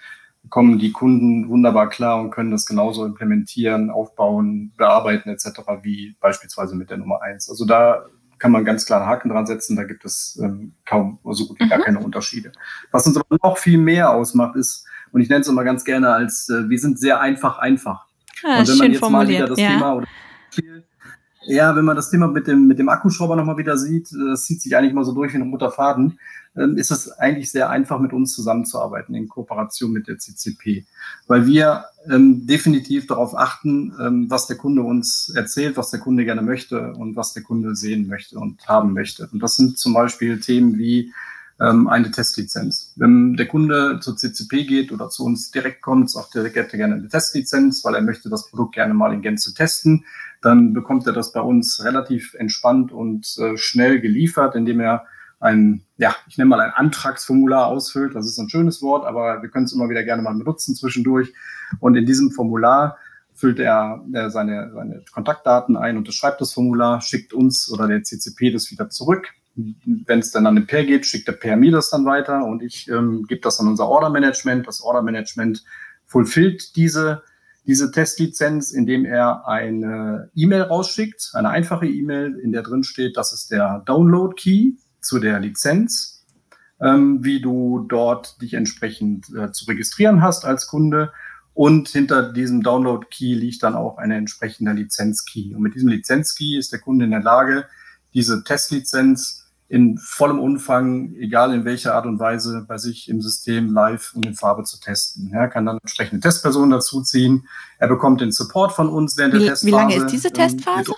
kommen 0.49 0.79
die 0.79 0.91
Kunden 0.91 1.49
wunderbar 1.49 1.89
klar 1.89 2.19
und 2.19 2.31
können 2.31 2.51
das 2.51 2.65
genauso 2.65 3.05
implementieren, 3.05 3.89
aufbauen, 3.89 4.73
bearbeiten 4.77 5.29
etc. 5.29 5.47
wie 5.81 6.15
beispielsweise 6.19 6.75
mit 6.75 6.89
der 6.89 6.97
Nummer 6.97 7.21
eins. 7.21 7.49
Also 7.49 7.65
da 7.65 8.05
kann 8.39 8.51
man 8.51 8.65
ganz 8.65 8.85
klar 8.85 9.01
einen 9.01 9.09
Haken 9.09 9.29
dran 9.29 9.47
setzen, 9.47 9.75
da 9.75 9.83
gibt 9.83 10.05
es 10.05 10.39
ähm, 10.41 10.73
kaum 10.85 11.19
so 11.23 11.47
gut 11.47 11.59
wie 11.59 11.67
gar 11.67 11.79
mhm. 11.79 11.83
keine 11.83 11.99
Unterschiede. 11.99 12.51
Was 12.91 13.07
uns 13.07 13.17
aber 13.17 13.37
noch 13.41 13.57
viel 13.57 13.77
mehr 13.77 14.11
ausmacht, 14.11 14.55
ist, 14.55 14.85
und 15.11 15.21
ich 15.21 15.29
nenne 15.29 15.41
es 15.41 15.47
immer 15.47 15.63
ganz 15.63 15.83
gerne 15.83 16.13
als, 16.13 16.49
äh, 16.49 16.69
wir 16.69 16.79
sind 16.79 16.99
sehr 16.99 17.19
einfach 17.19 17.57
einfach. 17.57 18.05
Ah, 18.43 18.59
und 18.59 18.67
wenn 18.67 18.77
man 18.77 18.91
jetzt 18.91 19.09
mal 19.09 19.27
wieder 19.27 19.47
das 19.47 19.59
ja. 19.59 19.69
Thema 19.69 19.95
oder 19.95 20.07
ja, 21.47 21.75
wenn 21.75 21.85
man 21.85 21.95
das 21.95 22.09
Thema 22.09 22.27
mit 22.27 22.47
dem, 22.47 22.67
mit 22.67 22.77
dem 22.77 22.89
Akkuschrauber 22.89 23.35
nochmal 23.35 23.57
wieder 23.57 23.77
sieht, 23.77 24.11
äh, 24.11 24.31
das 24.31 24.45
zieht 24.45 24.61
sich 24.61 24.75
eigentlich 24.75 24.93
mal 24.93 25.05
so 25.05 25.13
durch 25.13 25.33
wie 25.33 25.37
ein 25.37 25.49
roter 25.49 25.71
Faden, 25.71 26.19
ähm, 26.55 26.77
ist 26.77 26.91
es 26.91 27.11
eigentlich 27.11 27.51
sehr 27.51 27.69
einfach, 27.69 27.99
mit 27.99 28.13
uns 28.13 28.33
zusammenzuarbeiten 28.33 29.15
in 29.15 29.29
Kooperation 29.29 29.91
mit 29.91 30.07
der 30.07 30.17
CCP, 30.17 30.85
weil 31.27 31.45
wir 31.45 31.85
ähm, 32.09 32.45
definitiv 32.45 33.07
darauf 33.07 33.35
achten, 33.35 33.93
ähm, 33.99 34.29
was 34.29 34.47
der 34.47 34.57
Kunde 34.57 34.81
uns 34.81 35.31
erzählt, 35.35 35.77
was 35.77 35.91
der 35.91 35.99
Kunde 35.99 36.25
gerne 36.25 36.41
möchte 36.41 36.93
und 36.93 37.15
was 37.15 37.33
der 37.33 37.43
Kunde 37.43 37.75
sehen 37.75 38.07
möchte 38.07 38.37
und 38.37 38.67
haben 38.67 38.93
möchte. 38.93 39.29
Und 39.31 39.41
das 39.41 39.55
sind 39.55 39.77
zum 39.77 39.93
Beispiel 39.93 40.39
Themen 40.39 40.77
wie 40.77 41.13
ähm, 41.59 41.87
eine 41.87 42.11
Testlizenz. 42.11 42.93
Wenn 42.95 43.35
der 43.35 43.47
Kunde 43.47 43.99
zur 44.01 44.15
CCP 44.15 44.65
geht 44.65 44.91
oder 44.91 45.09
zu 45.09 45.23
uns 45.23 45.51
direkt 45.51 45.81
kommt, 45.81 46.09
sagt 46.09 46.35
er, 46.35 46.43
hätte 46.43 46.77
gerne 46.77 46.95
eine 46.95 47.07
Testlizenz, 47.07 47.83
weil 47.83 47.95
er 47.95 48.01
möchte 48.01 48.29
das 48.29 48.49
Produkt 48.49 48.75
gerne 48.75 48.93
mal 48.93 49.13
in 49.13 49.21
Gänze 49.21 49.53
testen 49.53 50.05
dann 50.41 50.73
bekommt 50.73 51.07
er 51.07 51.13
das 51.13 51.31
bei 51.31 51.41
uns 51.41 51.83
relativ 51.83 52.33
entspannt 52.35 52.91
und 52.91 53.37
äh, 53.37 53.57
schnell 53.57 53.99
geliefert, 53.99 54.55
indem 54.55 54.79
er 54.79 55.05
ein, 55.39 55.83
ja, 55.97 56.15
ich 56.27 56.37
nenne 56.37 56.49
mal 56.49 56.59
ein 56.59 56.71
Antragsformular 56.71 57.67
ausfüllt. 57.67 58.15
Das 58.15 58.25
ist 58.25 58.39
ein 58.39 58.49
schönes 58.49 58.81
Wort, 58.81 59.05
aber 59.05 59.41
wir 59.41 59.49
können 59.49 59.65
es 59.65 59.73
immer 59.73 59.89
wieder 59.89 60.03
gerne 60.03 60.21
mal 60.21 60.33
benutzen 60.33 60.75
zwischendurch. 60.75 61.33
Und 61.79 61.95
in 61.95 62.05
diesem 62.05 62.31
Formular 62.31 62.97
füllt 63.33 63.59
er, 63.59 64.03
er 64.13 64.31
seine, 64.31 64.71
seine 64.73 65.03
Kontaktdaten 65.11 65.77
ein, 65.77 65.97
unterschreibt 65.97 66.41
das 66.41 66.53
Formular, 66.53 67.01
schickt 67.01 67.33
uns 67.33 67.71
oder 67.71 67.87
der 67.87 68.03
CCP 68.03 68.51
das 68.51 68.71
wieder 68.71 68.89
zurück. 68.89 69.27
Wenn 69.57 70.19
es 70.19 70.31
dann 70.31 70.45
an 70.45 70.55
den 70.55 70.67
Pair 70.67 70.85
geht, 70.85 71.05
schickt 71.05 71.27
der 71.27 71.33
Pair 71.33 71.57
mir 71.57 71.71
das 71.71 71.89
dann 71.89 72.05
weiter 72.05 72.45
und 72.45 72.61
ich 72.61 72.87
ähm, 72.89 73.25
gebe 73.27 73.41
das 73.41 73.59
an 73.59 73.67
unser 73.67 73.87
Order 73.87 74.11
Management. 74.11 74.67
Das 74.67 74.81
Order 74.81 75.01
Management 75.01 75.63
fulfillt 76.05 76.75
diese, 76.75 77.23
diese 77.65 77.91
Testlizenz, 77.91 78.71
indem 78.71 79.05
er 79.05 79.47
eine 79.47 80.29
E-Mail 80.35 80.61
rausschickt, 80.61 81.31
eine 81.33 81.49
einfache 81.49 81.87
E-Mail, 81.87 82.37
in 82.37 82.51
der 82.51 82.61
drin 82.61 82.83
steht, 82.83 83.17
das 83.17 83.33
ist 83.33 83.51
der 83.51 83.83
Download 83.85 84.35
Key 84.35 84.73
zu 85.01 85.19
der 85.19 85.39
Lizenz, 85.39 86.23
ähm, 86.79 87.23
wie 87.23 87.41
du 87.41 87.85
dort 87.89 88.41
dich 88.41 88.53
entsprechend 88.53 89.27
äh, 89.35 89.51
zu 89.51 89.65
registrieren 89.65 90.21
hast 90.21 90.45
als 90.45 90.67
Kunde. 90.67 91.11
Und 91.53 91.89
hinter 91.89 92.31
diesem 92.31 92.61
Download-Key 92.61 93.33
liegt 93.33 93.63
dann 93.63 93.73
auch 93.73 93.97
eine 93.97 94.15
entsprechende 94.15 94.73
Lizenz-Key. 94.73 95.55
Und 95.55 95.63
mit 95.63 95.73
diesem 95.73 95.89
Lizenz-Key 95.89 96.55
ist 96.55 96.71
der 96.71 96.79
Kunde 96.79 97.05
in 97.05 97.11
der 97.11 97.23
Lage, 97.23 97.65
diese 98.13 98.43
Testlizenz 98.43 99.46
in 99.69 99.97
vollem 99.97 100.39
Umfang, 100.39 101.13
egal 101.15 101.53
in 101.53 101.65
welcher 101.65 101.93
Art 101.95 102.05
und 102.05 102.19
Weise, 102.19 102.65
bei 102.67 102.77
sich 102.77 103.09
im 103.09 103.21
System 103.21 103.73
live 103.73 104.13
und 104.15 104.25
in 104.25 104.33
Farbe 104.33 104.63
zu 104.63 104.79
testen. 104.79 105.31
Er 105.33 105.49
kann 105.49 105.65
dann 105.65 105.77
entsprechende 105.79 106.21
Testpersonen 106.21 106.71
dazuziehen. 106.71 107.47
Er 107.77 107.89
bekommt 107.89 108.21
den 108.21 108.31
Support 108.31 108.71
von 108.71 108.87
uns 108.87 109.17
während 109.17 109.33
wie, 109.33 109.39
der 109.39 109.49
Testphase. 109.49 109.67
Wie 109.67 109.75
lange 109.75 109.95
ist 109.95 110.07
diese 110.07 110.29
ähm, 110.29 110.33
Testphase? 110.33 110.93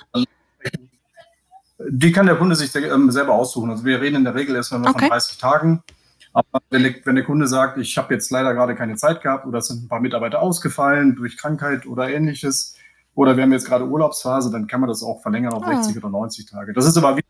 Die 1.90 2.12
kann 2.12 2.28
der 2.28 2.36
Kunde 2.36 2.56
sich 2.56 2.76
ähm, 2.76 3.10
selber 3.10 3.34
aussuchen. 3.34 3.72
Also 3.72 3.86
wir 3.86 4.02
reden 4.02 4.18
in 4.18 4.24
der 4.24 4.36
Regel 4.36 4.56
erstmal 4.56 4.82
okay. 4.82 5.00
von 5.00 5.10
30 5.10 5.38
Tagen. 5.40 5.84
Aber 6.32 6.62
wenn 6.70 6.84
der, 6.84 6.94
wenn 7.06 7.16
der 7.16 7.24
Kunde 7.24 7.48
sagt, 7.48 7.80
ich 7.80 7.98
habe 7.98 8.14
jetzt 8.14 8.30
leider 8.30 8.54
gerade 8.54 8.76
keine 8.76 8.96
Zeit 8.98 9.22
gehabt 9.24 9.48
oder 9.48 9.60
es 9.60 9.68
sind 9.68 9.86
ein 9.86 9.88
paar 9.88 10.00
Mitarbeiter 10.00 10.42
ausgefallen 10.42 11.16
durch 11.16 11.38
Krankheit 11.38 11.88
oder 11.88 12.10
ähnliches, 12.10 12.76
oder 13.16 13.36
wir 13.36 13.44
haben 13.44 13.52
jetzt 13.52 13.66
gerade 13.66 13.86
Urlaubsphase, 13.86 14.52
dann 14.52 14.68
kann 14.68 14.80
man 14.80 14.88
das 14.88 15.04
auch 15.04 15.22
verlängern 15.22 15.54
auf. 15.54 15.64
Ah. 15.64 15.82
60 15.82 15.98
oder 15.98 16.10
90 16.10 16.46
Tage. 16.46 16.74
Das 16.74 16.86
ist 16.86 16.96
aber 16.98 17.18
wieder, 17.18 17.28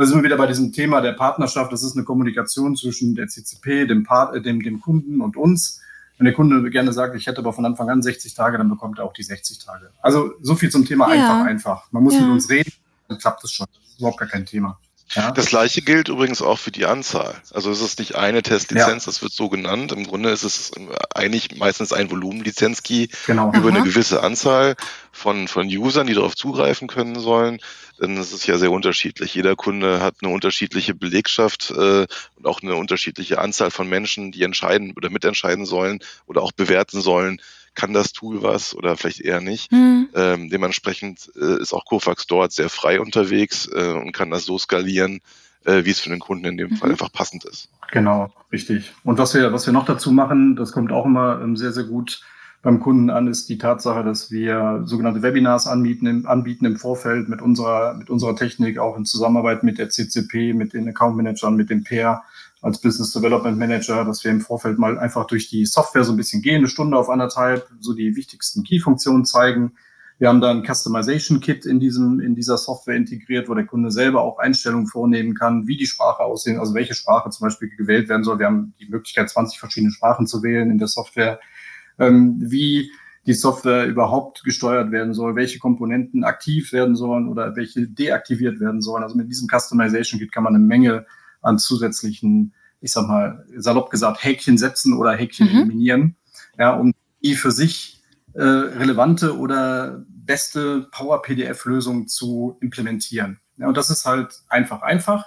da 0.00 0.06
sind 0.06 0.16
wir 0.16 0.24
wieder 0.24 0.38
bei 0.38 0.46
diesem 0.46 0.72
Thema 0.72 1.02
der 1.02 1.12
Partnerschaft. 1.12 1.70
Das 1.70 1.82
ist 1.82 1.94
eine 1.94 2.06
Kommunikation 2.06 2.74
zwischen 2.74 3.14
der 3.14 3.28
CCP, 3.28 3.86
dem, 3.86 4.02
Part, 4.02 4.34
äh, 4.34 4.40
dem, 4.40 4.62
dem 4.62 4.80
Kunden 4.80 5.20
und 5.20 5.36
uns. 5.36 5.82
Wenn 6.16 6.24
der 6.24 6.32
Kunde 6.32 6.70
gerne 6.70 6.94
sagt, 6.94 7.14
ich 7.16 7.26
hätte 7.26 7.40
aber 7.40 7.52
von 7.52 7.66
Anfang 7.66 7.90
an 7.90 8.00
60 8.00 8.32
Tage, 8.32 8.56
dann 8.56 8.70
bekommt 8.70 8.98
er 8.98 9.04
auch 9.04 9.12
die 9.12 9.22
60 9.22 9.58
Tage. 9.58 9.90
Also 10.00 10.32
so 10.40 10.54
viel 10.54 10.70
zum 10.70 10.86
Thema 10.86 11.14
ja. 11.14 11.20
einfach, 11.20 11.46
einfach. 11.46 11.92
Man 11.92 12.02
muss 12.02 12.14
ja. 12.14 12.22
mit 12.22 12.30
uns 12.30 12.48
reden, 12.48 12.72
dann 13.08 13.18
klappt 13.18 13.44
es 13.44 13.52
schon. 13.52 13.66
Das 13.74 13.90
ist 13.90 13.98
überhaupt 13.98 14.18
gar 14.18 14.28
kein 14.28 14.46
Thema. 14.46 14.78
Ja. 15.14 15.32
Das 15.32 15.46
gleiche 15.46 15.82
gilt 15.82 16.08
übrigens 16.08 16.40
auch 16.40 16.58
für 16.58 16.70
die 16.70 16.86
Anzahl. 16.86 17.34
Also 17.52 17.70
es 17.72 17.80
ist 17.80 17.98
nicht 17.98 18.14
eine 18.14 18.42
Testlizenz, 18.42 19.04
ja. 19.04 19.10
das 19.10 19.22
wird 19.22 19.32
so 19.32 19.48
genannt. 19.48 19.90
Im 19.90 20.06
Grunde 20.06 20.30
ist 20.30 20.44
es 20.44 20.70
eigentlich 21.14 21.56
meistens 21.56 21.92
ein 21.92 22.10
Volumenlizenz-Key 22.10 23.08
genau. 23.26 23.48
über 23.48 23.70
Aha. 23.70 23.76
eine 23.76 23.82
gewisse 23.82 24.22
Anzahl 24.22 24.76
von, 25.10 25.48
von 25.48 25.66
Usern, 25.66 26.06
die 26.06 26.14
darauf 26.14 26.36
zugreifen 26.36 26.86
können 26.86 27.18
sollen. 27.18 27.58
Denn 28.00 28.16
es 28.16 28.32
ist 28.32 28.46
ja 28.46 28.56
sehr 28.56 28.70
unterschiedlich. 28.70 29.34
Jeder 29.34 29.56
Kunde 29.56 30.00
hat 30.00 30.16
eine 30.22 30.32
unterschiedliche 30.32 30.94
Belegschaft 30.94 31.70
äh, 31.70 32.06
und 32.36 32.46
auch 32.46 32.62
eine 32.62 32.76
unterschiedliche 32.76 33.40
Anzahl 33.40 33.70
von 33.70 33.88
Menschen, 33.88 34.30
die 34.30 34.44
entscheiden 34.44 34.92
oder 34.96 35.10
mitentscheiden 35.10 35.66
sollen 35.66 35.98
oder 36.26 36.42
auch 36.42 36.52
bewerten 36.52 37.00
sollen, 37.00 37.40
kann 37.80 37.92
das 37.94 38.12
Tool 38.12 38.42
was 38.42 38.74
oder 38.76 38.94
vielleicht 38.96 39.20
eher 39.20 39.40
nicht. 39.40 39.72
Mhm. 39.72 40.08
Ähm, 40.14 40.50
dementsprechend 40.50 41.30
äh, 41.40 41.62
ist 41.62 41.72
auch 41.72 41.86
Kofax 41.86 42.26
dort 42.26 42.52
sehr 42.52 42.68
frei 42.68 43.00
unterwegs 43.00 43.68
äh, 43.72 43.92
und 43.92 44.12
kann 44.12 44.30
das 44.30 44.44
so 44.44 44.58
skalieren, 44.58 45.20
äh, 45.64 45.84
wie 45.84 45.90
es 45.90 46.00
für 46.00 46.10
den 46.10 46.18
Kunden 46.18 46.44
in 46.44 46.58
dem 46.58 46.70
mhm. 46.70 46.76
Fall 46.76 46.90
einfach 46.90 47.10
passend 47.10 47.44
ist. 47.44 47.70
Genau, 47.90 48.30
richtig. 48.52 48.92
Und 49.02 49.16
was 49.16 49.32
wir, 49.34 49.52
was 49.54 49.64
wir 49.64 49.72
noch 49.72 49.86
dazu 49.86 50.12
machen, 50.12 50.56
das 50.56 50.72
kommt 50.72 50.92
auch 50.92 51.06
immer 51.06 51.40
ähm, 51.42 51.56
sehr, 51.56 51.72
sehr 51.72 51.84
gut 51.84 52.22
beim 52.62 52.80
Kunden 52.80 53.08
an, 53.08 53.26
ist 53.26 53.48
die 53.48 53.56
Tatsache, 53.56 54.04
dass 54.04 54.30
wir 54.30 54.82
sogenannte 54.84 55.22
Webinars 55.22 55.66
anbieten 55.66 56.06
im, 56.06 56.26
anbieten 56.26 56.66
im 56.66 56.76
Vorfeld 56.76 57.30
mit 57.30 57.40
unserer, 57.40 57.94
mit 57.94 58.10
unserer 58.10 58.36
Technik, 58.36 58.78
auch 58.78 58.98
in 58.98 59.06
Zusammenarbeit 59.06 59.62
mit 59.62 59.78
der 59.78 59.88
CCP, 59.88 60.52
mit 60.52 60.74
den 60.74 60.86
Account 60.86 61.16
Managern, 61.16 61.56
mit 61.56 61.70
dem 61.70 61.82
Pair 61.82 62.22
als 62.62 62.80
Business 62.80 63.12
Development 63.12 63.56
Manager, 63.56 64.04
dass 64.04 64.22
wir 64.22 64.30
im 64.30 64.40
Vorfeld 64.40 64.78
mal 64.78 64.98
einfach 64.98 65.26
durch 65.26 65.48
die 65.48 65.64
Software 65.64 66.04
so 66.04 66.12
ein 66.12 66.16
bisschen 66.16 66.42
gehen, 66.42 66.56
eine 66.56 66.68
Stunde 66.68 66.96
auf 66.96 67.08
anderthalb, 67.08 67.70
so 67.80 67.94
die 67.94 68.16
wichtigsten 68.16 68.64
Key-Funktionen 68.64 69.24
zeigen. 69.24 69.72
Wir 70.18 70.28
haben 70.28 70.42
da 70.42 70.50
ein 70.50 70.64
Customization 70.66 71.40
Kit 71.40 71.64
in 71.64 71.80
diesem, 71.80 72.20
in 72.20 72.34
dieser 72.34 72.58
Software 72.58 72.96
integriert, 72.96 73.48
wo 73.48 73.54
der 73.54 73.64
Kunde 73.64 73.90
selber 73.90 74.20
auch 74.20 74.38
Einstellungen 74.38 74.86
vornehmen 74.86 75.34
kann, 75.34 75.66
wie 75.66 75.78
die 75.78 75.86
Sprache 75.86 76.22
aussehen, 76.22 76.58
also 76.58 76.74
welche 76.74 76.92
Sprache 76.94 77.30
zum 77.30 77.46
Beispiel 77.46 77.70
gewählt 77.70 78.10
werden 78.10 78.22
soll. 78.22 78.38
Wir 78.38 78.46
haben 78.46 78.74
die 78.78 78.90
Möglichkeit, 78.90 79.30
20 79.30 79.58
verschiedene 79.58 79.92
Sprachen 79.92 80.26
zu 80.26 80.42
wählen 80.42 80.70
in 80.70 80.76
der 80.76 80.88
Software, 80.88 81.40
ähm, 81.98 82.36
wie 82.38 82.90
die 83.26 83.32
Software 83.32 83.86
überhaupt 83.86 84.44
gesteuert 84.44 84.92
werden 84.92 85.14
soll, 85.14 85.36
welche 85.36 85.58
Komponenten 85.58 86.24
aktiv 86.24 86.72
werden 86.72 86.96
sollen 86.96 87.26
oder 87.26 87.56
welche 87.56 87.88
deaktiviert 87.88 88.60
werden 88.60 88.82
sollen. 88.82 89.02
Also 89.02 89.16
mit 89.16 89.30
diesem 89.30 89.48
Customization 89.48 90.20
Kit 90.20 90.32
kann 90.32 90.44
man 90.44 90.54
eine 90.54 90.64
Menge 90.64 91.06
an 91.40 91.58
zusätzlichen, 91.58 92.54
ich 92.80 92.92
sag 92.92 93.06
mal, 93.06 93.44
salopp 93.56 93.90
gesagt, 93.90 94.22
Häkchen 94.22 94.58
setzen 94.58 94.96
oder 94.96 95.12
Häkchen 95.12 95.48
mhm. 95.48 95.56
eliminieren, 95.56 96.16
ja, 96.58 96.74
um 96.74 96.94
die 97.22 97.34
für 97.34 97.50
sich 97.50 98.02
äh, 98.34 98.42
relevante 98.42 99.36
oder 99.36 100.04
beste 100.08 100.88
Power-PDF-Lösung 100.92 102.08
zu 102.08 102.56
implementieren. 102.60 103.40
Ja, 103.56 103.68
und 103.68 103.76
das 103.76 103.90
ist 103.90 104.04
halt 104.04 104.42
einfach, 104.48 104.82
einfach. 104.82 105.26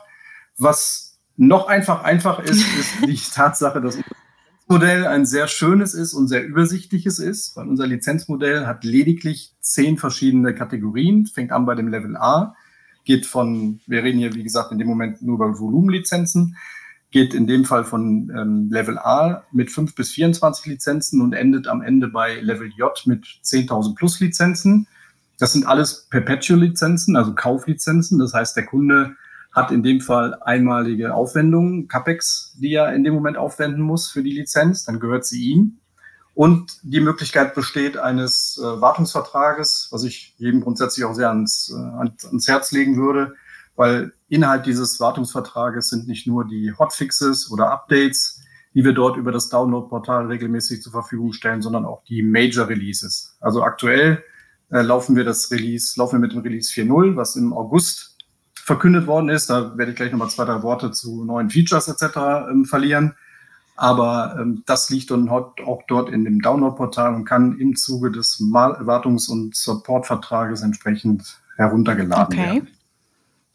Was 0.57 1.19
noch 1.35 1.67
einfach, 1.67 2.03
einfach 2.03 2.39
ist, 2.39 2.65
ist 2.79 3.05
die 3.05 3.31
Tatsache, 3.33 3.81
dass 3.81 3.95
unser 3.95 4.05
Lizenzmodell 4.73 5.07
ein 5.07 5.25
sehr 5.25 5.47
schönes 5.47 5.93
ist 5.93 6.13
und 6.13 6.27
sehr 6.27 6.45
übersichtliches 6.45 7.19
ist, 7.19 7.55
weil 7.55 7.67
unser 7.67 7.87
Lizenzmodell 7.87 8.65
hat 8.65 8.83
lediglich 8.83 9.55
zehn 9.59 9.97
verschiedene 9.97 10.55
Kategorien, 10.55 11.25
fängt 11.25 11.51
an 11.51 11.65
bei 11.65 11.75
dem 11.75 11.89
Level 11.89 12.15
A, 12.17 12.55
geht 13.03 13.25
von, 13.25 13.79
wir 13.87 14.03
reden 14.03 14.19
hier 14.19 14.33
wie 14.33 14.43
gesagt 14.43 14.71
in 14.71 14.77
dem 14.77 14.87
Moment 14.87 15.21
nur 15.21 15.35
über 15.35 15.59
Volumenlizenzen, 15.59 16.55
geht 17.11 17.33
in 17.33 17.45
dem 17.45 17.63
Fall 17.63 17.85
von 17.85 18.31
ähm, 18.35 18.69
Level 18.71 18.97
A 18.97 19.43
mit 19.51 19.71
5 19.71 19.93
bis 19.93 20.11
24 20.11 20.65
Lizenzen 20.65 21.21
und 21.21 21.33
endet 21.33 21.67
am 21.67 21.81
Ende 21.81 22.07
bei 22.07 22.39
Level 22.39 22.71
J 22.75 22.91
mit 23.05 23.25
10.000 23.25 23.95
plus 23.95 24.19
Lizenzen. 24.19 24.87
Das 25.37 25.53
sind 25.53 25.67
alles 25.67 26.07
Perpetual-Lizenzen, 26.09 27.15
also 27.15 27.35
Kauflizenzen. 27.35 28.17
Das 28.17 28.33
heißt, 28.33 28.55
der 28.57 28.65
Kunde 28.65 29.15
hat 29.51 29.71
in 29.71 29.83
dem 29.83 30.01
Fall 30.01 30.35
einmalige 30.41 31.13
Aufwendungen, 31.13 31.87
CAPEX, 31.87 32.57
die 32.59 32.73
er 32.73 32.93
in 32.93 33.03
dem 33.03 33.13
Moment 33.13 33.37
aufwenden 33.37 33.81
muss 33.81 34.09
für 34.09 34.23
die 34.23 34.31
Lizenz. 34.31 34.83
Dann 34.85 34.99
gehört 34.99 35.25
sie 35.25 35.43
ihm. 35.43 35.79
Und 36.35 36.79
die 36.81 36.99
Möglichkeit 36.99 37.53
besteht 37.53 37.97
eines 37.97 38.59
äh, 38.61 38.81
Wartungsvertrages, 38.81 39.89
was 39.91 40.03
ich 40.03 40.33
jedem 40.37 40.61
grundsätzlich 40.61 41.05
auch 41.05 41.13
sehr 41.13 41.29
ans, 41.29 41.71
äh, 41.71 42.27
ans 42.27 42.47
Herz 42.47 42.71
legen 42.71 42.97
würde, 42.97 43.35
weil 43.75 44.13
innerhalb 44.29 44.63
dieses 44.63 44.99
Wartungsvertrages 44.99 45.89
sind 45.89 46.07
nicht 46.07 46.25
nur 46.25 46.45
die 46.47 46.73
Hotfixes 46.77 47.51
oder 47.51 47.71
Updates, 47.71 48.41
die 48.73 48.83
wir 48.83 48.93
dort 48.93 49.17
über 49.17 49.31
das 49.31 49.49
Download-Portal 49.49 50.25
regelmäßig 50.27 50.81
zur 50.81 50.91
Verfügung 50.91 51.33
stellen, 51.33 51.61
sondern 51.61 51.85
auch 51.85 52.03
die 52.05 52.23
Major 52.23 52.67
Releases. 52.67 53.37
Also 53.39 53.61
aktuell 53.61 54.23
äh, 54.71 54.81
laufen 54.81 55.15
wir 55.15 55.23
das 55.23 55.51
Release, 55.51 55.99
laufen 55.99 56.13
wir 56.13 56.19
mit 56.19 56.33
dem 56.33 56.41
Release 56.41 56.71
4.0, 56.73 57.15
was 57.15 57.35
im 57.35 57.53
August 57.53 58.17
verkündet 58.55 59.05
worden 59.05 59.29
ist. 59.29 59.49
Da 59.49 59.77
werde 59.77 59.91
ich 59.91 59.97
gleich 59.97 60.11
nochmal 60.11 60.29
zwei, 60.29 60.45
drei 60.45 60.63
Worte 60.63 60.91
zu 60.91 61.23
neuen 61.23 61.51
Features 61.51 61.87
etc. 61.87 62.49
Ähm, 62.49 62.65
verlieren. 62.65 63.15
Aber 63.75 64.37
ähm, 64.39 64.63
das 64.65 64.89
liegt 64.89 65.09
dann 65.11 65.29
auch 65.29 65.83
dort 65.87 66.09
in 66.09 66.25
dem 66.25 66.41
Download-Portal 66.41 67.15
und 67.15 67.25
kann 67.25 67.57
im 67.59 67.75
Zuge 67.75 68.11
des 68.11 68.39
Wartungs- 68.39 69.29
und 69.29 69.55
Support-Vertrages 69.55 70.61
entsprechend 70.61 71.39
heruntergeladen 71.55 72.39
okay. 72.39 72.53
werden. 72.53 72.67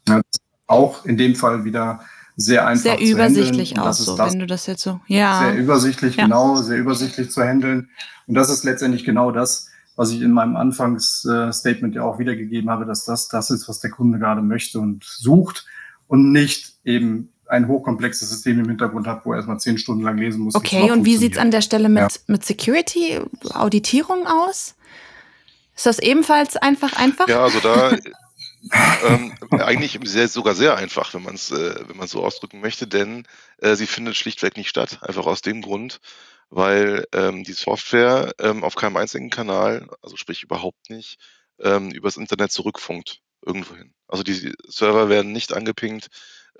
Ja, 0.07 0.21
auch 0.67 1.05
in 1.05 1.17
dem 1.17 1.35
Fall 1.35 1.65
wieder 1.65 2.01
sehr 2.35 2.65
einfach 2.65 2.83
sehr 2.83 2.97
zu 2.97 3.03
übersichtlich 3.03 3.77
auch 3.77 3.91
so, 3.91 4.17
wenn 4.17 4.39
du 4.39 4.47
das 4.47 4.65
jetzt 4.65 4.81
so 4.81 5.01
ja 5.07 5.39
sehr 5.39 5.57
übersichtlich 5.57 6.15
ja. 6.15 6.23
genau 6.23 6.55
sehr 6.55 6.77
übersichtlich 6.77 7.31
zu 7.31 7.43
handeln 7.43 7.89
und 8.27 8.35
das 8.35 8.49
ist 8.49 8.63
letztendlich 8.63 9.03
genau 9.03 9.31
das 9.31 9.67
was 9.97 10.11
ich 10.11 10.21
in 10.21 10.31
meinem 10.31 10.55
Anfangsstatement 10.55 11.95
ja 11.95 12.03
auch 12.03 12.17
wiedergegeben 12.17 12.69
habe 12.69 12.85
dass 12.85 13.03
das 13.03 13.27
das 13.27 13.49
ist 13.49 13.67
was 13.67 13.81
der 13.81 13.89
Kunde 13.89 14.19
gerade 14.19 14.41
möchte 14.41 14.79
und 14.79 15.03
sucht 15.03 15.65
und 16.07 16.31
nicht 16.31 16.75
eben 16.85 17.29
ein 17.49 17.67
hochkomplexes 17.67 18.29
System 18.29 18.59
im 18.59 18.67
Hintergrund 18.67 19.07
hat, 19.07 19.25
wo 19.25 19.31
er 19.31 19.37
erstmal 19.37 19.59
zehn 19.59 19.77
Stunden 19.77 20.03
lang 20.03 20.17
lesen 20.17 20.41
muss. 20.41 20.55
Okay, 20.55 20.91
und 20.91 21.05
wie 21.05 21.17
sieht 21.17 21.33
es 21.33 21.37
an 21.39 21.51
der 21.51 21.61
Stelle 21.61 21.89
mit, 21.89 22.01
ja. 22.01 22.19
mit 22.27 22.45
Security, 22.45 23.19
Auditierung 23.53 24.27
aus? 24.27 24.75
Ist 25.75 25.85
das 25.85 25.99
ebenfalls 25.99 26.57
einfach 26.57 26.93
einfach? 26.93 27.27
Ja, 27.27 27.43
also 27.43 27.59
da 27.59 27.91
ähm, 29.07 29.33
eigentlich 29.51 29.99
sehr, 30.03 30.27
sogar 30.27 30.53
sehr 30.53 30.77
einfach, 30.77 31.13
wenn 31.13 31.23
man 31.23 31.35
es 31.35 31.51
äh, 31.51 31.75
wenn 31.87 31.97
man 31.97 32.07
so 32.07 32.23
ausdrücken 32.23 32.61
möchte, 32.61 32.85
denn 32.85 33.25
äh, 33.57 33.75
sie 33.75 33.87
findet 33.87 34.15
schlichtweg 34.15 34.55
nicht 34.55 34.69
statt. 34.69 34.99
Einfach 35.01 35.25
aus 35.25 35.41
dem 35.41 35.61
Grund, 35.61 36.01
weil 36.49 37.05
ähm, 37.13 37.43
die 37.43 37.53
Software 37.53 38.33
ähm, 38.39 38.63
auf 38.63 38.75
keinem 38.75 38.97
einzigen 38.97 39.31
Kanal, 39.31 39.87
also 40.03 40.17
sprich 40.17 40.43
überhaupt 40.43 40.89
nicht, 40.89 41.17
ähm, 41.59 41.89
übers 41.89 42.17
Internet 42.17 42.51
zurückfunkt 42.51 43.21
irgendwohin. 43.43 43.93
Also 44.07 44.21
die 44.23 44.53
Server 44.67 45.09
werden 45.09 45.31
nicht 45.31 45.53
angepinkt, 45.53 46.09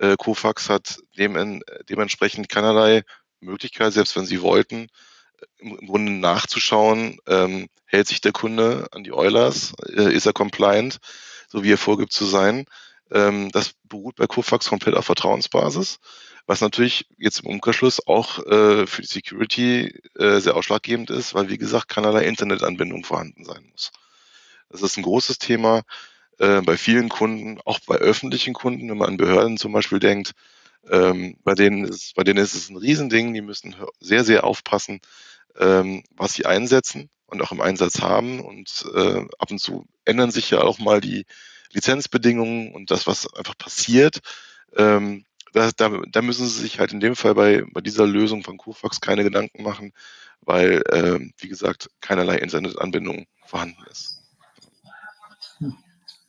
Äh, 0.00 0.16
Kofax 0.16 0.70
hat 0.70 0.98
dem, 1.18 1.62
dementsprechend 1.88 2.48
keinerlei 2.48 3.02
Möglichkeit, 3.40 3.92
selbst 3.92 4.16
wenn 4.16 4.24
sie 4.24 4.40
wollten, 4.40 4.88
im, 5.58 5.76
im 5.76 5.86
Grunde 5.86 6.12
nachzuschauen, 6.12 7.18
ähm, 7.26 7.68
hält 7.84 8.08
sich 8.08 8.22
der 8.22 8.32
Kunde 8.32 8.88
an 8.92 9.04
die 9.04 9.12
Eulers, 9.12 9.74
äh, 9.88 10.12
ist 10.12 10.26
er 10.26 10.32
compliant, 10.32 10.98
so 11.48 11.62
wie 11.62 11.72
er 11.72 11.78
vorgibt 11.78 12.12
zu 12.12 12.24
sein. 12.24 12.64
Ähm, 13.10 13.50
das 13.52 13.74
beruht 13.84 14.16
bei 14.16 14.26
Kofax 14.26 14.68
komplett 14.68 14.94
auf 14.94 15.04
Vertrauensbasis, 15.04 15.98
was 16.46 16.62
natürlich 16.62 17.06
jetzt 17.18 17.40
im 17.40 17.50
Umkehrschluss 17.50 18.06
auch 18.06 18.38
äh, 18.46 18.86
für 18.86 19.02
die 19.02 19.08
Security 19.08 20.00
äh, 20.14 20.38
sehr 20.40 20.56
ausschlaggebend 20.56 21.10
ist, 21.10 21.34
weil 21.34 21.50
wie 21.50 21.58
gesagt 21.58 21.88
keinerlei 21.88 22.24
Internetanbindung 22.24 23.04
vorhanden 23.04 23.44
sein 23.44 23.68
muss. 23.70 23.90
Das 24.70 24.80
ist 24.80 24.96
ein 24.96 25.02
großes 25.02 25.38
Thema 25.38 25.82
äh, 26.40 26.62
bei 26.62 26.76
vielen 26.76 27.10
Kunden, 27.10 27.60
auch 27.66 27.80
bei 27.80 27.96
öffentlichen 27.96 28.54
Kunden, 28.54 28.88
wenn 28.88 28.96
man 28.96 29.10
an 29.10 29.16
Behörden 29.18 29.58
zum 29.58 29.72
Beispiel 29.72 30.00
denkt, 30.00 30.32
ähm, 30.88 31.36
bei, 31.44 31.54
denen 31.54 31.84
ist, 31.84 32.14
bei 32.14 32.24
denen 32.24 32.42
ist 32.42 32.54
es 32.54 32.70
ein 32.70 32.76
Riesending, 32.76 33.34
die 33.34 33.42
müssen 33.42 33.76
sehr, 34.00 34.24
sehr 34.24 34.44
aufpassen, 34.44 35.00
ähm, 35.58 36.02
was 36.16 36.32
sie 36.32 36.46
einsetzen 36.46 37.10
und 37.26 37.42
auch 37.42 37.52
im 37.52 37.60
Einsatz 37.60 38.00
haben. 38.00 38.40
Und 38.40 38.86
äh, 38.94 39.26
ab 39.38 39.50
und 39.50 39.58
zu 39.58 39.86
ändern 40.06 40.30
sich 40.30 40.48
ja 40.50 40.62
auch 40.62 40.78
mal 40.78 41.02
die 41.02 41.26
Lizenzbedingungen 41.72 42.72
und 42.72 42.90
das, 42.90 43.06
was 43.06 43.32
einfach 43.34 43.58
passiert. 43.58 44.20
Ähm, 44.74 45.26
da, 45.52 45.70
da, 45.76 46.00
da 46.08 46.22
müssen 46.22 46.46
sie 46.46 46.62
sich 46.62 46.78
halt 46.78 46.92
in 46.92 47.00
dem 47.00 47.16
Fall 47.16 47.34
bei, 47.34 47.64
bei 47.70 47.82
dieser 47.82 48.06
Lösung 48.06 48.42
von 48.44 48.56
Kofax 48.56 49.02
keine 49.02 49.24
Gedanken 49.24 49.62
machen, 49.62 49.92
weil, 50.40 50.82
äh, 50.88 51.20
wie 51.36 51.48
gesagt, 51.48 51.90
keinerlei 52.00 52.36
Internetanbindung 52.36 53.26
vorhanden 53.44 53.84
ist. 53.90 54.20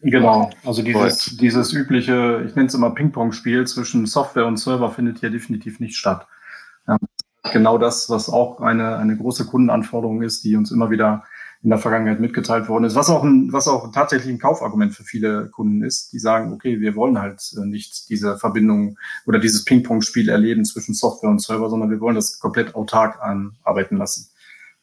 Genau, 0.03 0.49
also 0.63 0.81
dieses, 0.81 1.37
dieses 1.37 1.73
übliche, 1.73 2.43
ich 2.47 2.55
nenne 2.55 2.67
es 2.67 2.73
immer 2.73 2.89
Ping-Pong-Spiel 2.91 3.67
zwischen 3.67 4.05
Software 4.07 4.47
und 4.47 4.57
Server 4.57 4.89
findet 4.89 5.19
hier 5.19 5.29
definitiv 5.29 5.79
nicht 5.79 5.95
statt. 5.95 6.27
Ja, 6.87 6.97
genau 7.51 7.77
das, 7.77 8.09
was 8.09 8.29
auch 8.29 8.61
eine, 8.61 8.97
eine 8.97 9.15
große 9.15 9.45
Kundenanforderung 9.45 10.23
ist, 10.23 10.43
die 10.43 10.55
uns 10.55 10.71
immer 10.71 10.89
wieder 10.89 11.23
in 11.63 11.69
der 11.69 11.77
Vergangenheit 11.77 12.19
mitgeteilt 12.19 12.67
worden 12.67 12.85
ist, 12.85 12.95
was 12.95 13.09
auch 13.09 13.23
ein, 13.23 13.53
was 13.53 13.67
auch 13.67 13.91
tatsächlich 13.91 14.33
ein 14.33 14.39
Kaufargument 14.39 14.95
für 14.95 15.03
viele 15.03 15.49
Kunden 15.49 15.83
ist, 15.83 16.11
die 16.11 16.17
sagen, 16.17 16.51
okay, 16.53 16.79
wir 16.79 16.95
wollen 16.95 17.19
halt 17.19 17.53
äh, 17.55 17.65
nicht 17.65 18.09
diese 18.09 18.39
Verbindung 18.39 18.97
oder 19.27 19.37
dieses 19.37 19.63
Ping-Pong-Spiel 19.65 20.29
erleben 20.29 20.65
zwischen 20.65 20.95
Software 20.95 21.29
und 21.29 21.41
Server, 21.41 21.69
sondern 21.69 21.91
wir 21.91 21.99
wollen 21.99 22.15
das 22.15 22.39
komplett 22.39 22.73
autark 22.73 23.19
arbeiten 23.63 23.97
lassen. 23.97 24.29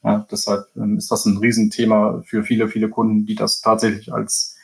Ja, 0.05 0.25
deshalb 0.31 0.67
ähm, 0.77 0.97
ist 0.97 1.11
das 1.11 1.27
ein 1.27 1.39
Riesenthema 1.39 2.23
für 2.25 2.45
viele, 2.45 2.69
viele 2.69 2.89
Kunden, 2.89 3.27
die 3.27 3.35
das 3.35 3.61
tatsächlich 3.61 4.13
als 4.13 4.58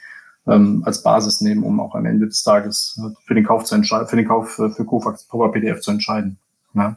ähm, 0.46 0.82
als 0.84 1.02
Basis 1.02 1.40
nehmen, 1.40 1.62
um 1.62 1.80
auch 1.80 1.94
am 1.94 2.06
Ende 2.06 2.26
des 2.26 2.42
Tages 2.42 3.00
äh, 3.02 3.14
für 3.26 3.34
den 3.34 3.44
Kauf 3.44 3.64
zu 3.64 3.74
entscheiden, 3.74 4.08
für 4.08 4.16
den 4.16 4.28
Kauf 4.28 4.58
äh, 4.58 4.70
für 4.70 4.84
Kofax 4.84 5.24
Power 5.24 5.52
PDF 5.52 5.80
zu 5.80 5.90
entscheiden. 5.90 6.38
Ja. 6.74 6.96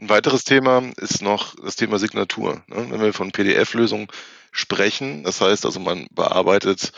Ein 0.00 0.08
weiteres 0.08 0.44
Thema 0.44 0.82
ist 0.96 1.20
noch 1.22 1.54
das 1.56 1.76
Thema 1.76 1.98
Signatur. 1.98 2.62
Ne? 2.68 2.86
Wenn 2.88 3.00
wir 3.00 3.12
von 3.12 3.32
PDF-Lösungen 3.32 4.08
sprechen, 4.50 5.24
das 5.24 5.40
heißt 5.40 5.66
also, 5.66 5.78
man 5.78 6.06
bearbeitet 6.10 6.92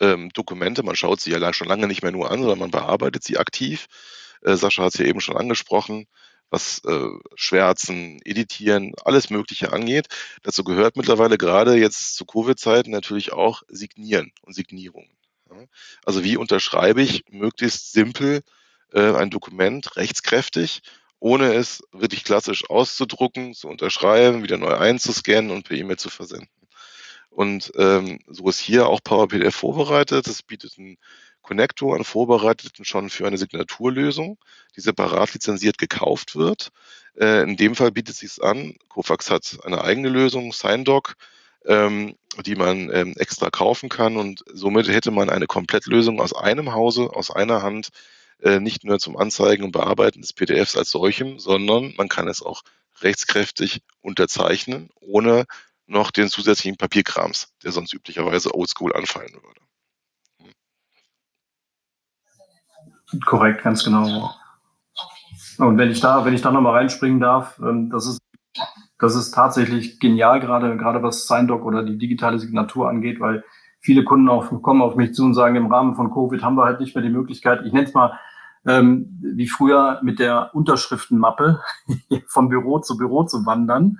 ähm, 0.00 0.30
Dokumente, 0.34 0.82
man 0.82 0.96
schaut 0.96 1.20
sie 1.20 1.30
ja 1.30 1.52
schon 1.52 1.68
lange 1.68 1.86
nicht 1.86 2.02
mehr 2.02 2.12
nur 2.12 2.30
an, 2.30 2.40
sondern 2.40 2.58
man 2.58 2.70
bearbeitet 2.70 3.22
sie 3.22 3.38
aktiv. 3.38 3.86
Äh, 4.42 4.56
Sascha 4.56 4.84
hat 4.84 4.94
es 4.94 5.00
ja 5.00 5.06
eben 5.06 5.20
schon 5.20 5.36
angesprochen, 5.36 6.06
was 6.50 6.82
äh, 6.84 7.08
Schwärzen, 7.34 8.20
Editieren, 8.24 8.92
alles 9.04 9.30
Mögliche 9.30 9.72
angeht. 9.72 10.08
Dazu 10.42 10.64
gehört 10.64 10.96
mittlerweile 10.96 11.38
gerade 11.38 11.76
jetzt 11.76 12.16
zu 12.16 12.24
Covid-Zeiten 12.24 12.90
natürlich 12.90 13.32
auch 13.32 13.62
Signieren 13.68 14.32
und 14.42 14.54
Signierungen. 14.54 15.10
Ja? 15.50 15.64
Also 16.04 16.24
wie 16.24 16.36
unterschreibe 16.36 17.02
ich 17.02 17.24
möglichst 17.30 17.92
simpel 17.92 18.42
äh, 18.92 19.12
ein 19.12 19.30
Dokument 19.30 19.96
rechtskräftig 19.96 20.82
ohne 21.20 21.54
es 21.54 21.82
wirklich 21.92 22.24
klassisch 22.24 22.68
auszudrucken, 22.70 23.54
zu 23.54 23.68
unterschreiben, 23.68 24.42
wieder 24.42 24.56
neu 24.56 24.74
einzuscannen 24.76 25.50
und 25.50 25.64
per 25.64 25.76
E-Mail 25.76 25.96
zu 25.96 26.10
versenden. 26.10 26.48
Und 27.30 27.72
ähm, 27.76 28.20
so 28.26 28.48
ist 28.48 28.58
hier 28.58 28.88
auch 28.88 29.00
PowerPDF 29.02 29.54
vorbereitet. 29.54 30.26
Es 30.26 30.42
bietet 30.42 30.78
einen 30.78 30.96
Connector 31.48 31.96
an, 31.96 32.04
vorbereiteten 32.04 32.84
schon 32.84 33.08
für 33.08 33.26
eine 33.26 33.38
Signaturlösung, 33.38 34.36
die 34.76 34.82
separat 34.82 35.32
lizenziert 35.32 35.78
gekauft 35.78 36.36
wird. 36.36 36.72
Äh, 37.18 37.42
in 37.44 37.56
dem 37.56 37.74
Fall 37.74 37.90
bietet 37.90 38.14
es 38.14 38.18
sich 38.20 38.44
an. 38.44 38.76
Kofax 38.90 39.30
hat 39.30 39.58
eine 39.64 39.82
eigene 39.82 40.10
Lösung, 40.10 40.52
SignDoc, 40.52 41.14
ähm, 41.64 42.16
die 42.44 42.54
man 42.54 42.90
ähm, 42.92 43.14
extra 43.16 43.48
kaufen 43.48 43.88
kann 43.88 44.18
und 44.18 44.44
somit 44.52 44.88
hätte 44.88 45.10
man 45.10 45.30
eine 45.30 45.46
Komplettlösung 45.46 46.20
aus 46.20 46.34
einem 46.34 46.74
Hause, 46.74 47.10
aus 47.14 47.30
einer 47.30 47.62
Hand, 47.62 47.88
äh, 48.42 48.60
nicht 48.60 48.84
nur 48.84 48.98
zum 48.98 49.16
Anzeigen 49.16 49.64
und 49.64 49.72
Bearbeiten 49.72 50.20
des 50.20 50.34
PDFs 50.34 50.76
als 50.76 50.90
solchem, 50.90 51.38
sondern 51.38 51.94
man 51.96 52.10
kann 52.10 52.28
es 52.28 52.42
auch 52.42 52.60
rechtskräftig 53.00 53.80
unterzeichnen, 54.02 54.90
ohne 55.00 55.46
noch 55.86 56.10
den 56.10 56.28
zusätzlichen 56.28 56.76
Papierkrams, 56.76 57.48
der 57.64 57.72
sonst 57.72 57.94
üblicherweise 57.94 58.54
oldschool 58.54 58.94
anfallen 58.94 59.32
würde. 59.32 59.67
Korrekt, 63.24 63.62
ganz 63.62 63.84
genau. 63.84 64.34
Und 65.58 65.78
wenn 65.78 65.90
ich 65.90 66.00
da, 66.00 66.24
wenn 66.24 66.34
ich 66.34 66.42
da 66.42 66.52
nochmal 66.52 66.74
reinspringen 66.74 67.20
darf, 67.20 67.58
ähm, 67.60 67.90
das 67.90 68.06
ist, 68.06 68.20
das 68.98 69.14
ist 69.14 69.32
tatsächlich 69.32 69.98
genial, 69.98 70.40
gerade, 70.40 70.76
gerade 70.76 71.02
was 71.02 71.26
SignDoc 71.26 71.64
oder 71.64 71.82
die 71.82 71.98
digitale 71.98 72.38
Signatur 72.38 72.88
angeht, 72.88 73.20
weil 73.20 73.44
viele 73.80 74.04
Kunden 74.04 74.28
auch 74.28 74.50
kommen 74.62 74.82
auf 74.82 74.96
mich 74.96 75.14
zu 75.14 75.24
und 75.24 75.34
sagen, 75.34 75.56
im 75.56 75.72
Rahmen 75.72 75.94
von 75.94 76.12
Covid 76.12 76.42
haben 76.42 76.56
wir 76.56 76.64
halt 76.64 76.80
nicht 76.80 76.94
mehr 76.94 77.02
die 77.02 77.10
Möglichkeit, 77.10 77.64
ich 77.64 77.72
nenne 77.72 77.86
es 77.86 77.94
mal 77.94 78.18
ähm, 78.66 79.18
wie 79.20 79.48
früher 79.48 80.00
mit 80.02 80.18
der 80.18 80.54
Unterschriftenmappe 80.54 81.60
vom 82.26 82.48
Büro 82.48 82.80
zu 82.80 82.96
Büro 82.96 83.24
zu 83.24 83.46
wandern, 83.46 83.98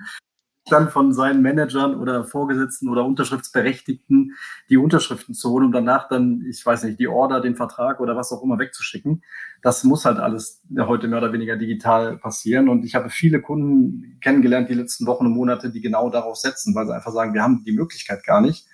dann 0.69 0.89
von 0.89 1.13
seinen 1.13 1.41
Managern 1.41 1.95
oder 1.95 2.23
Vorgesetzten 2.23 2.89
oder 2.89 3.05
Unterschriftsberechtigten 3.05 4.35
die 4.69 4.77
Unterschriften 4.77 5.33
zu 5.33 5.49
holen, 5.49 5.65
um 5.65 5.71
danach 5.71 6.07
dann, 6.07 6.43
ich 6.49 6.65
weiß 6.65 6.83
nicht, 6.83 6.99
die 6.99 7.07
Order, 7.07 7.41
den 7.41 7.55
Vertrag 7.55 7.99
oder 7.99 8.15
was 8.15 8.31
auch 8.31 8.43
immer 8.43 8.59
wegzuschicken. 8.59 9.23
Das 9.61 9.83
muss 9.83 10.05
halt 10.05 10.19
alles 10.19 10.61
heute 10.77 11.07
mehr 11.07 11.19
oder 11.19 11.33
weniger 11.33 11.57
digital 11.57 12.17
passieren. 12.17 12.69
Und 12.69 12.85
ich 12.85 12.95
habe 12.95 13.09
viele 13.09 13.41
Kunden 13.41 14.19
kennengelernt 14.21 14.69
die 14.69 14.75
letzten 14.75 15.05
Wochen 15.05 15.25
und 15.25 15.33
Monate, 15.33 15.69
die 15.69 15.81
genau 15.81 16.09
darauf 16.09 16.37
setzen, 16.37 16.73
weil 16.75 16.85
sie 16.85 16.95
einfach 16.95 17.11
sagen, 17.11 17.33
wir 17.33 17.43
haben 17.43 17.63
die 17.65 17.73
Möglichkeit 17.73 18.23
gar 18.23 18.41
nicht. 18.41 18.67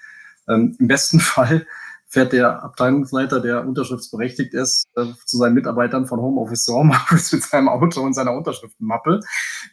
Ähm, 0.48 0.76
Im 0.80 0.88
besten 0.88 1.20
Fall 1.22 1.66
fährt 2.08 2.34
der 2.34 2.64
Abteilungsleiter, 2.64 3.42
der 3.42 3.68
unterschriftsberechtigt 3.68 4.54
ist, 4.54 4.86
äh, 4.96 5.06
zu 5.26 5.38
seinen 5.38 5.54
Mitarbeitern 5.54 6.08
von 6.08 6.22
Homeoffice 6.22 6.64
zu 6.64 6.74
Homeoffice 6.74 7.32
mit 7.34 7.44
seinem 7.44 7.68
Auto 7.68 8.02
und 8.02 8.14
seiner 8.14 8.34
Unterschriftenmappe, 8.34 9.20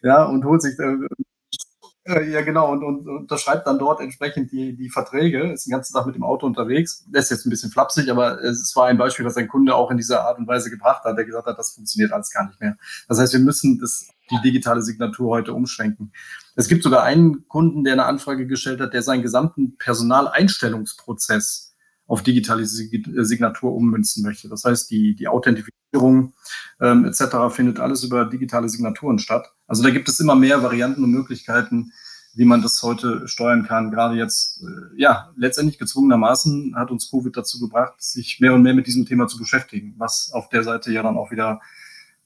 ja, 0.03 0.25
und 0.25 0.45
holt 0.45 0.63
sich, 0.63 0.79
äh, 0.79 0.97
äh, 2.05 2.31
ja 2.31 2.43
genau, 2.43 2.73
und, 2.73 2.83
und, 2.83 3.07
unterschreibt 3.09 3.67
dann 3.67 3.79
dort 3.79 4.01
entsprechend 4.01 4.51
die, 4.51 4.75
die 4.75 4.91
Verträge, 4.91 5.53
ist 5.53 5.67
den 5.67 5.71
ganzen 5.71 5.95
Tag 5.95 6.07
mit 6.07 6.17
dem 6.17 6.25
Auto 6.25 6.47
unterwegs. 6.47 7.05
Das 7.09 7.25
ist 7.25 7.31
jetzt 7.31 7.47
ein 7.47 7.51
bisschen 7.51 7.71
flapsig, 7.71 8.11
aber 8.11 8.43
es 8.43 8.75
war 8.75 8.87
ein 8.87 8.99
Beispiel, 8.99 9.25
was 9.25 9.37
ein 9.37 9.49
Kunde 9.49 9.75
auch 9.75 9.91
in 9.91 9.97
dieser 9.97 10.25
Art 10.25 10.39
und 10.39 10.49
Weise 10.49 10.71
gebracht 10.71 11.05
hat, 11.05 11.17
der 11.17 11.25
gesagt 11.25 11.47
hat, 11.47 11.59
das 11.59 11.75
funktioniert 11.75 12.13
alles 12.13 12.31
gar 12.33 12.47
nicht 12.47 12.61
mehr. 12.61 12.77
Das 13.09 13.19
heißt, 13.19 13.33
wir 13.33 13.41
müssen 13.41 13.79
das, 13.79 14.09
die 14.31 14.41
digitale 14.43 14.83
Signatur 14.83 15.31
heute 15.31 15.55
umschwenken. 15.55 16.13
Es 16.57 16.69
gibt 16.69 16.83
sogar 16.83 17.05
einen 17.05 17.47
Kunden, 17.49 17.85
der 17.85 17.93
eine 17.95 18.05
Anfrage 18.05 18.47
gestellt 18.47 18.81
hat, 18.81 18.93
der 18.95 19.03
seinen 19.03 19.23
gesamten 19.23 19.77
Personaleinstellungsprozess 19.79 21.72
auf 22.07 22.23
digitale 22.23 22.67
Signatur 22.67 23.75
ummünzen 23.75 24.23
möchte. 24.23 24.49
Das 24.49 24.65
heißt, 24.65 24.91
die, 24.91 25.15
die 25.15 25.29
Authentifizierung 25.29 26.35
ähm, 26.81 27.05
etc. 27.05 27.37
findet 27.51 27.81
alles 27.81 28.05
über 28.05 28.25
digitale 28.25 28.69
Signaturen 28.69 29.19
statt. 29.19 29.53
Also 29.67 29.83
da 29.83 29.91
gibt 29.91 30.09
es 30.09 30.21
immer 30.21 30.35
mehr 30.35 30.63
Varianten 30.63 31.05
und 31.05 31.11
Möglichkeiten, 31.11 31.93
wie 32.35 32.45
man 32.45 32.63
das 32.63 32.83
heute 32.83 33.29
steuern 33.29 33.65
kann. 33.65 33.91
Gerade 33.91 34.17
jetzt, 34.17 34.63
äh, 34.63 35.01
ja, 35.01 35.33
letztendlich 35.37 35.79
gezwungenermaßen 35.79 36.75
hat 36.77 36.91
uns 36.91 37.11
Covid 37.11 37.37
dazu 37.37 37.61
gebracht, 37.61 38.03
sich 38.03 38.41
mehr 38.41 38.55
und 38.55 38.63
mehr 38.63 38.75
mit 38.75 38.87
diesem 38.87 39.07
Thema 39.07 39.29
zu 39.29 39.39
beschäftigen, 39.39 39.95
was 39.99 40.31
auf 40.33 40.49
der 40.49 40.65
Seite 40.65 40.93
ja 40.93 41.03
dann 41.03 41.17
auch 41.17 41.31
wieder, 41.31 41.61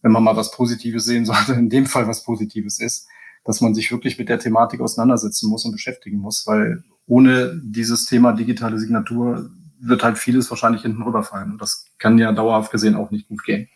wenn 0.03 0.13
man 0.13 0.23
mal 0.23 0.37
was 0.37 0.53
Positives 0.53 1.05
sehen 1.05 1.27
sollte, 1.27 1.53
in 1.55 1.69
dem 1.69 1.87
Fall 1.87 2.07
was 2.07 2.25
Positives 2.25 2.79
ist, 2.79 3.09
dass 3.45 3.61
man 3.61 3.75
sich 3.75 3.91
wirklich 3.91 4.19
mit 4.19 4.29
der 4.29 4.39
Thematik 4.39 4.81
auseinandersetzen 4.81 5.49
muss 5.49 5.65
und 5.65 5.73
beschäftigen 5.73 6.19
muss, 6.19 6.47
weil 6.47 6.83
ohne 7.07 7.61
dieses 7.63 8.05
Thema 8.05 8.33
digitale 8.33 8.79
Signatur 8.79 9.51
wird 9.89 10.03
halt 10.03 10.19
vieles 10.19 10.51
wahrscheinlich 10.51 10.83
hinten 10.83 11.03
rüberfallen. 11.03 11.53
Und 11.53 11.63
das 11.63 11.87
kann 11.99 12.19
ja 12.19 12.33
dauerhaft 12.33 12.71
gesehen 12.71 12.97
auch 12.97 13.11
nicht 13.11 13.29
gut 13.29 13.45
gehen. 13.45 13.69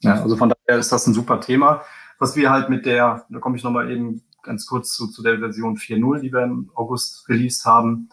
Ja, 0.00 0.22
also 0.22 0.36
von 0.36 0.50
daher 0.50 0.78
ist 0.78 0.92
das 0.92 1.06
ein 1.06 1.14
super 1.14 1.40
Thema. 1.40 1.82
Was 2.18 2.36
wir 2.36 2.50
halt 2.50 2.68
mit 2.68 2.86
der, 2.86 3.26
da 3.28 3.38
komme 3.38 3.56
ich 3.56 3.64
nochmal 3.64 3.90
eben 3.90 4.22
ganz 4.42 4.66
kurz 4.66 4.94
zu, 4.94 5.08
zu 5.08 5.22
der 5.22 5.38
Version 5.38 5.76
4.0, 5.76 6.20
die 6.20 6.32
wir 6.32 6.42
im 6.42 6.70
August 6.74 7.28
released 7.28 7.64
haben. 7.64 8.08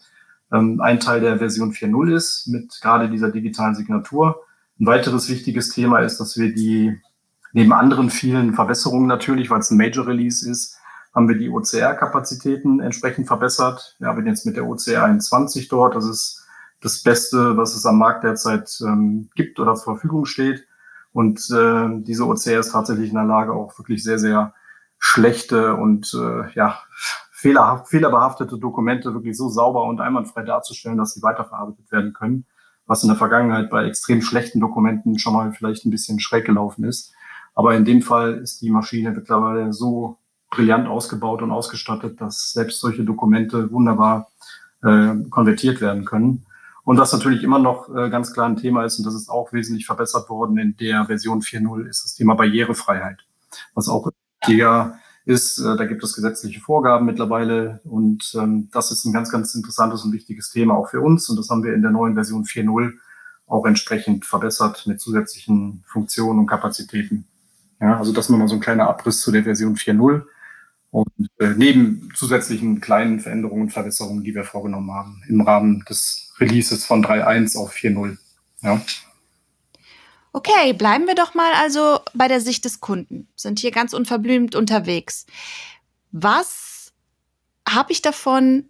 Ähm, 0.51 0.81
ein 0.81 0.99
Teil 0.99 1.21
der 1.21 1.37
Version 1.37 1.71
4.0 1.71 2.15
ist 2.15 2.47
mit 2.47 2.79
gerade 2.81 3.09
dieser 3.09 3.31
digitalen 3.31 3.75
Signatur. 3.75 4.41
Ein 4.79 4.87
weiteres 4.87 5.29
wichtiges 5.29 5.69
Thema 5.69 5.99
ist, 5.99 6.19
dass 6.19 6.37
wir 6.37 6.53
die, 6.53 6.99
neben 7.53 7.71
anderen 7.71 8.09
vielen 8.09 8.53
Verbesserungen 8.53 9.07
natürlich, 9.07 9.49
weil 9.49 9.59
es 9.59 9.71
ein 9.71 9.77
Major 9.77 10.07
Release 10.07 10.49
ist, 10.49 10.77
haben 11.13 11.29
wir 11.29 11.37
die 11.37 11.49
OCR-Kapazitäten 11.49 12.79
entsprechend 12.79 13.27
verbessert. 13.27 13.95
Wir 13.99 14.07
haben 14.07 14.25
jetzt 14.25 14.45
mit 14.45 14.55
der 14.55 14.67
OCR 14.67 15.03
21 15.03 15.67
dort. 15.67 15.95
Das 15.95 16.05
ist 16.05 16.42
das 16.83 17.01
Beste, 17.01 17.57
was 17.57 17.75
es 17.75 17.85
am 17.85 17.97
Markt 17.97 18.23
derzeit 18.23 18.77
ähm, 18.81 19.29
gibt 19.35 19.59
oder 19.59 19.73
zur 19.75 19.95
Verfügung 19.95 20.25
steht. 20.25 20.67
Und 21.13 21.39
äh, 21.51 22.01
diese 22.01 22.25
OCR 22.27 22.59
ist 22.59 22.71
tatsächlich 22.71 23.09
in 23.09 23.15
der 23.15 23.23
Lage, 23.23 23.53
auch 23.53 23.77
wirklich 23.79 24.03
sehr, 24.03 24.19
sehr 24.19 24.53
schlechte 24.99 25.75
und 25.75 26.13
äh, 26.13 26.51
ja, 26.55 26.79
fehlerhaft, 27.31 27.89
fehlerbehaftete 27.89 28.57
Dokumente 28.57 29.13
wirklich 29.13 29.37
so 29.37 29.49
sauber 29.49 29.83
und 29.83 30.01
einwandfrei 30.01 30.43
darzustellen, 30.43 30.97
dass 30.97 31.13
sie 31.13 31.21
weiterverarbeitet 31.21 31.91
werden 31.91 32.13
können, 32.13 32.45
was 32.85 33.03
in 33.03 33.09
der 33.09 33.17
Vergangenheit 33.17 33.69
bei 33.69 33.85
extrem 33.85 34.21
schlechten 34.21 34.59
Dokumenten 34.59 35.19
schon 35.19 35.33
mal 35.33 35.51
vielleicht 35.51 35.85
ein 35.85 35.91
bisschen 35.91 36.19
schräg 36.19 36.45
gelaufen 36.45 36.83
ist. 36.83 37.13
Aber 37.53 37.75
in 37.75 37.85
dem 37.85 38.01
Fall 38.01 38.35
ist 38.35 38.61
die 38.61 38.71
Maschine 38.71 39.11
mittlerweile 39.11 39.71
so 39.73 40.17
brillant 40.49 40.87
ausgebaut 40.87 41.41
und 41.41 41.51
ausgestattet, 41.51 42.19
dass 42.19 42.51
selbst 42.51 42.79
solche 42.79 43.03
Dokumente 43.03 43.71
wunderbar 43.71 44.29
äh, 44.83 45.15
konvertiert 45.29 45.81
werden 45.81 46.05
können. 46.05 46.45
Und 46.85 46.97
was 46.97 47.13
natürlich 47.13 47.43
immer 47.43 47.59
noch 47.59 47.87
äh, 47.95 48.09
ganz 48.09 48.33
klar 48.33 48.47
ein 48.47 48.57
Thema 48.57 48.83
ist, 48.83 48.97
und 48.97 49.05
das 49.05 49.15
ist 49.15 49.29
auch 49.29 49.53
wesentlich 49.53 49.85
verbessert 49.85 50.29
worden 50.29 50.57
in 50.57 50.75
der 50.77 51.05
Version 51.05 51.41
4.0, 51.41 51.87
ist 51.87 52.03
das 52.03 52.13
Thema 52.13 52.35
Barrierefreiheit, 52.35 53.19
was 53.73 53.87
auch 53.87 54.09
wichtiger 54.41 54.99
ist. 55.25 55.59
Äh, 55.59 55.77
da 55.77 55.85
gibt 55.85 56.03
es 56.03 56.13
gesetzliche 56.13 56.59
Vorgaben 56.59 57.05
mittlerweile 57.05 57.79
und 57.85 58.33
ähm, 58.35 58.69
das 58.73 58.91
ist 58.91 59.05
ein 59.05 59.13
ganz, 59.13 59.31
ganz 59.31 59.55
interessantes 59.55 60.03
und 60.03 60.11
wichtiges 60.11 60.49
Thema 60.49 60.75
auch 60.75 60.89
für 60.89 60.99
uns. 60.99 61.29
Und 61.29 61.37
das 61.37 61.49
haben 61.49 61.63
wir 61.63 61.73
in 61.73 61.81
der 61.81 61.91
neuen 61.91 62.15
Version 62.15 62.43
4.0 62.43 62.93
auch 63.47 63.65
entsprechend 63.65 64.25
verbessert 64.25 64.85
mit 64.85 64.99
zusätzlichen 64.99 65.83
Funktionen 65.87 66.39
und 66.39 66.47
Kapazitäten. 66.47 67.27
Ja, 67.79 67.97
also 67.97 68.11
das 68.11 68.29
nochmal 68.29 68.47
so 68.47 68.55
ein 68.55 68.61
kleiner 68.61 68.89
Abriss 68.89 69.21
zu 69.21 69.31
der 69.31 69.43
Version 69.43 69.75
4.0 69.75 70.23
und 70.93 71.07
äh, 71.39 71.55
neben 71.57 72.09
zusätzlichen 72.13 72.79
kleinen 72.79 73.19
Veränderungen 73.19 73.63
und 73.63 73.71
Verbesserungen, 73.71 74.23
die 74.23 74.35
wir 74.35 74.43
vorgenommen 74.43 74.91
haben 74.91 75.23
im 75.27 75.41
Rahmen 75.41 75.83
des 75.89 76.31
Releases 76.39 76.85
von 76.85 77.03
3.1 77.03 77.57
auf 77.57 77.73
4.0. 77.73 78.17
Ja. 78.61 78.79
Okay, 80.33 80.73
bleiben 80.73 81.07
wir 81.07 81.15
doch 81.15 81.33
mal 81.33 81.51
also 81.55 81.99
bei 82.13 82.27
der 82.27 82.41
Sicht 82.41 82.63
des 82.65 82.79
Kunden. 82.79 83.27
Sind 83.35 83.57
hier 83.57 83.71
ganz 83.71 83.93
unverblümt 83.93 84.53
unterwegs. 84.53 85.25
Was 86.11 86.93
habe 87.67 87.91
ich 87.91 88.03
davon, 88.03 88.69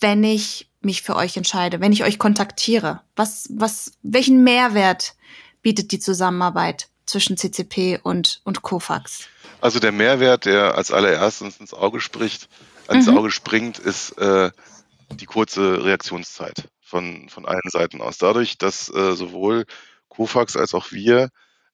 wenn 0.00 0.24
ich 0.24 0.70
mich 0.80 1.02
für 1.02 1.16
euch 1.16 1.36
entscheide, 1.36 1.80
wenn 1.80 1.92
ich 1.92 2.02
euch 2.02 2.18
kontaktiere? 2.18 3.02
Was, 3.14 3.46
was, 3.52 3.92
welchen 4.02 4.42
Mehrwert 4.42 5.16
bietet 5.60 5.92
die 5.92 5.98
Zusammenarbeit 5.98 6.89
zwischen 7.10 7.36
CCP 7.36 8.00
und, 8.02 8.40
und 8.44 8.62
Kofax? 8.62 9.28
Also 9.60 9.78
der 9.78 9.92
Mehrwert, 9.92 10.46
der 10.46 10.74
als 10.76 10.90
allererstes 10.90 11.58
ins 11.58 11.74
Auge 11.74 12.00
spricht, 12.00 12.48
ans 12.88 13.06
mhm. 13.06 13.18
Auge 13.18 13.30
springt, 13.30 13.78
ist 13.78 14.16
äh, 14.18 14.50
die 15.12 15.26
kurze 15.26 15.84
Reaktionszeit 15.84 16.68
von, 16.80 17.28
von 17.28 17.46
allen 17.46 17.60
Seiten 17.70 18.00
aus. 18.00 18.18
Dadurch, 18.18 18.58
dass 18.58 18.88
äh, 18.88 19.14
sowohl 19.14 19.66
Kofax 20.08 20.56
als 20.56 20.74
auch 20.74 20.92
wir 20.92 21.30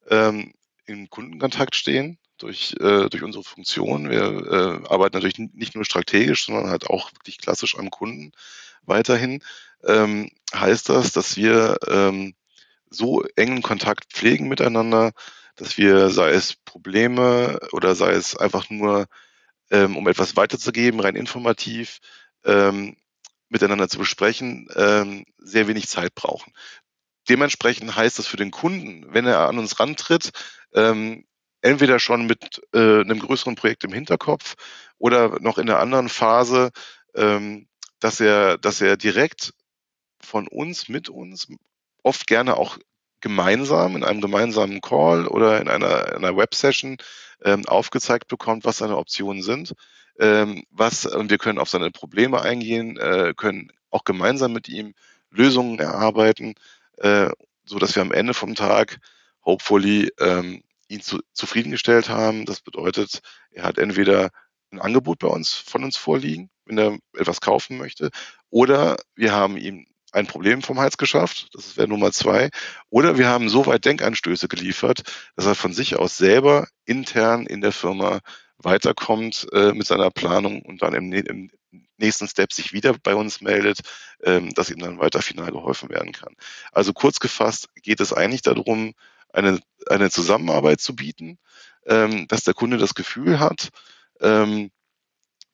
ähm, 0.08 0.52
in 0.84 1.10
Kundenkontakt 1.10 1.74
stehen 1.74 2.18
durch, 2.38 2.74
äh, 2.80 3.08
durch 3.08 3.22
unsere 3.22 3.44
Funktion. 3.44 4.10
Wir 4.10 4.22
äh, 4.22 4.88
arbeiten 4.88 5.16
natürlich 5.16 5.38
nicht 5.38 5.74
nur 5.74 5.84
strategisch, 5.84 6.46
sondern 6.46 6.70
halt 6.70 6.88
auch 6.88 7.10
wirklich 7.12 7.38
klassisch 7.38 7.78
am 7.78 7.90
Kunden 7.90 8.32
weiterhin. 8.82 9.42
Ähm, 9.84 10.30
heißt 10.54 10.88
das, 10.88 11.12
dass 11.12 11.36
wir 11.36 11.78
ähm, 11.88 12.34
so 12.90 13.24
engen 13.36 13.62
Kontakt 13.62 14.12
pflegen 14.12 14.48
miteinander, 14.48 15.12
dass 15.56 15.78
wir, 15.78 16.10
sei 16.10 16.30
es 16.30 16.54
Probleme 16.54 17.58
oder 17.72 17.94
sei 17.94 18.12
es 18.12 18.36
einfach 18.36 18.70
nur, 18.70 19.06
ähm, 19.70 19.96
um 19.96 20.06
etwas 20.08 20.36
weiterzugeben, 20.36 21.00
rein 21.00 21.16
informativ, 21.16 21.98
ähm, 22.44 22.96
miteinander 23.48 23.88
zu 23.88 23.98
besprechen, 23.98 24.68
ähm, 24.76 25.24
sehr 25.38 25.68
wenig 25.68 25.88
Zeit 25.88 26.14
brauchen. 26.14 26.52
Dementsprechend 27.28 27.96
heißt 27.96 28.18
das 28.18 28.26
für 28.26 28.36
den 28.36 28.50
Kunden, 28.50 29.06
wenn 29.12 29.26
er 29.26 29.48
an 29.48 29.58
uns 29.58 29.80
rantritt, 29.80 30.30
ähm, 30.74 31.24
entweder 31.60 31.98
schon 31.98 32.26
mit 32.26 32.62
äh, 32.72 33.00
einem 33.00 33.18
größeren 33.18 33.56
Projekt 33.56 33.84
im 33.84 33.92
Hinterkopf 33.92 34.54
oder 34.98 35.40
noch 35.40 35.58
in 35.58 35.68
einer 35.68 35.80
anderen 35.80 36.08
Phase, 36.08 36.70
ähm, 37.14 37.68
dass 37.98 38.20
er, 38.20 38.58
dass 38.58 38.80
er 38.80 38.96
direkt 38.96 39.54
von 40.20 40.46
uns, 40.46 40.88
mit 40.88 41.08
uns, 41.08 41.48
oft 42.06 42.26
gerne 42.26 42.56
auch 42.56 42.78
gemeinsam 43.20 43.96
in 43.96 44.04
einem 44.04 44.20
gemeinsamen 44.20 44.80
Call 44.80 45.26
oder 45.26 45.60
in 45.60 45.68
einer, 45.68 46.14
einer 46.14 46.36
Web-Session 46.36 46.98
ähm, 47.44 47.66
aufgezeigt 47.66 48.28
bekommt, 48.28 48.64
was 48.64 48.78
seine 48.78 48.96
Optionen 48.96 49.42
sind. 49.42 49.74
Ähm, 50.18 50.64
was, 50.70 51.04
und 51.04 51.30
wir 51.30 51.38
können 51.38 51.58
auf 51.58 51.68
seine 51.68 51.90
Probleme 51.90 52.40
eingehen, 52.40 52.96
äh, 52.96 53.34
können 53.36 53.72
auch 53.90 54.04
gemeinsam 54.04 54.52
mit 54.52 54.68
ihm 54.68 54.94
Lösungen 55.30 55.78
erarbeiten 55.78 56.54
äh, 56.98 57.30
so 57.64 57.80
wir 57.80 58.02
am 58.02 58.12
Ende 58.12 58.32
vom 58.32 58.54
Tag 58.54 59.00
hopefully 59.44 60.10
ähm, 60.20 60.62
ihn 60.88 61.00
zu, 61.00 61.20
zufriedengestellt 61.32 62.08
haben. 62.08 62.46
Das 62.46 62.60
bedeutet, 62.60 63.20
er 63.50 63.64
hat 63.64 63.78
entweder 63.78 64.30
ein 64.70 64.80
Angebot 64.80 65.18
bei 65.18 65.28
uns 65.28 65.54
von 65.54 65.84
uns 65.84 65.96
vorliegen, 65.96 66.50
wenn 66.64 66.78
er 66.78 66.98
etwas 67.14 67.40
kaufen 67.40 67.76
möchte, 67.76 68.10
oder 68.50 68.96
wir 69.14 69.32
haben 69.32 69.56
ihm 69.56 69.86
ein 70.16 70.26
Problem 70.26 70.62
vom 70.62 70.80
Hals 70.80 70.96
geschafft, 70.96 71.48
das 71.52 71.76
wäre 71.76 71.88
Nummer 71.88 72.10
zwei, 72.10 72.50
oder 72.88 73.18
wir 73.18 73.28
haben 73.28 73.48
so 73.48 73.66
weit 73.66 73.84
Denkanstöße 73.84 74.48
geliefert, 74.48 75.02
dass 75.36 75.46
er 75.46 75.54
von 75.54 75.72
sich 75.72 75.96
aus 75.96 76.16
selber 76.16 76.66
intern 76.86 77.46
in 77.46 77.60
der 77.60 77.72
Firma 77.72 78.20
weiterkommt 78.58 79.46
äh, 79.52 79.72
mit 79.72 79.86
seiner 79.86 80.10
Planung 80.10 80.62
und 80.62 80.82
dann 80.82 80.94
im, 80.94 81.12
im, 81.12 81.50
nächsten 81.98 82.28
Step 82.28 82.52
sich 82.52 82.72
wieder 82.72 82.94
bei 83.02 83.14
uns 83.14 83.40
meldet, 83.40 83.80
ähm, 84.22 84.52
dass 84.54 84.70
ihm 84.70 84.78
dann 84.78 84.98
weiter 84.98 85.22
final 85.22 85.50
geholfen 85.50 85.88
werden 85.88 86.12
kann. 86.12 86.34
Also 86.72 86.92
kurz 86.92 87.20
gefasst 87.20 87.68
geht 87.82 88.00
es 88.00 88.12
eigentlich 88.12 88.42
darum, 88.42 88.92
eine, 89.32 89.60
eine 89.88 90.10
Zusammenarbeit 90.10 90.80
zu 90.80 90.94
bieten, 90.94 91.38
ähm, 91.86 92.26
dass 92.28 92.44
der 92.44 92.54
Kunde 92.54 92.76
das 92.78 92.94
Gefühl 92.94 93.40
hat, 93.40 93.70
ähm, 94.20 94.70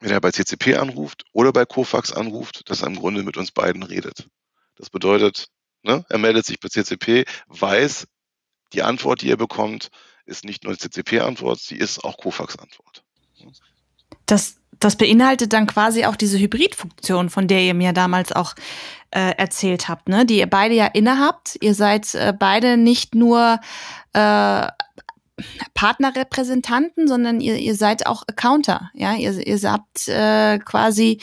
wenn 0.00 0.10
er 0.10 0.20
bei 0.20 0.32
CCP 0.32 0.76
anruft 0.76 1.24
oder 1.32 1.52
bei 1.52 1.64
Kofax 1.64 2.12
anruft, 2.12 2.68
dass 2.70 2.82
er 2.82 2.88
im 2.88 2.96
Grunde 2.96 3.22
mit 3.22 3.36
uns 3.36 3.52
beiden 3.52 3.84
redet. 3.84 4.28
Das 4.76 4.90
bedeutet, 4.90 5.48
ne, 5.82 6.04
er 6.08 6.18
meldet 6.18 6.46
sich 6.46 6.60
bei 6.60 6.68
CCP, 6.68 7.24
weiß, 7.48 8.06
die 8.72 8.82
Antwort, 8.82 9.22
die 9.22 9.30
er 9.30 9.36
bekommt, 9.36 9.90
ist 10.24 10.44
nicht 10.44 10.64
nur 10.64 10.76
CCP-Antwort, 10.78 11.60
sie 11.60 11.76
ist 11.76 12.02
auch 12.04 12.16
Kofax-Antwort. 12.16 13.04
Das 14.26 14.56
das 14.82 14.96
beinhaltet 14.96 15.52
dann 15.52 15.66
quasi 15.66 16.06
auch 16.06 16.16
diese 16.16 16.38
Hybridfunktion, 16.38 17.30
von 17.30 17.46
der 17.46 17.60
ihr 17.60 17.74
mir 17.74 17.92
damals 17.92 18.32
auch 18.32 18.54
äh, 19.10 19.32
erzählt 19.36 19.88
habt, 19.88 20.08
ne? 20.08 20.26
die 20.26 20.38
ihr 20.38 20.48
beide 20.48 20.74
ja 20.74 20.86
innehabt. 20.86 21.56
Ihr 21.60 21.74
seid 21.74 22.14
äh, 22.14 22.32
beide 22.36 22.76
nicht 22.76 23.14
nur 23.14 23.60
äh, 24.12 24.66
Partnerrepräsentanten, 25.74 27.08
sondern 27.08 27.40
ihr, 27.40 27.56
ihr 27.56 27.74
seid 27.74 28.06
auch 28.06 28.22
Accounter. 28.26 28.90
Ja, 28.94 29.14
ihr, 29.14 29.46
ihr 29.46 29.70
habt 29.70 30.08
äh, 30.08 30.58
quasi 30.58 31.18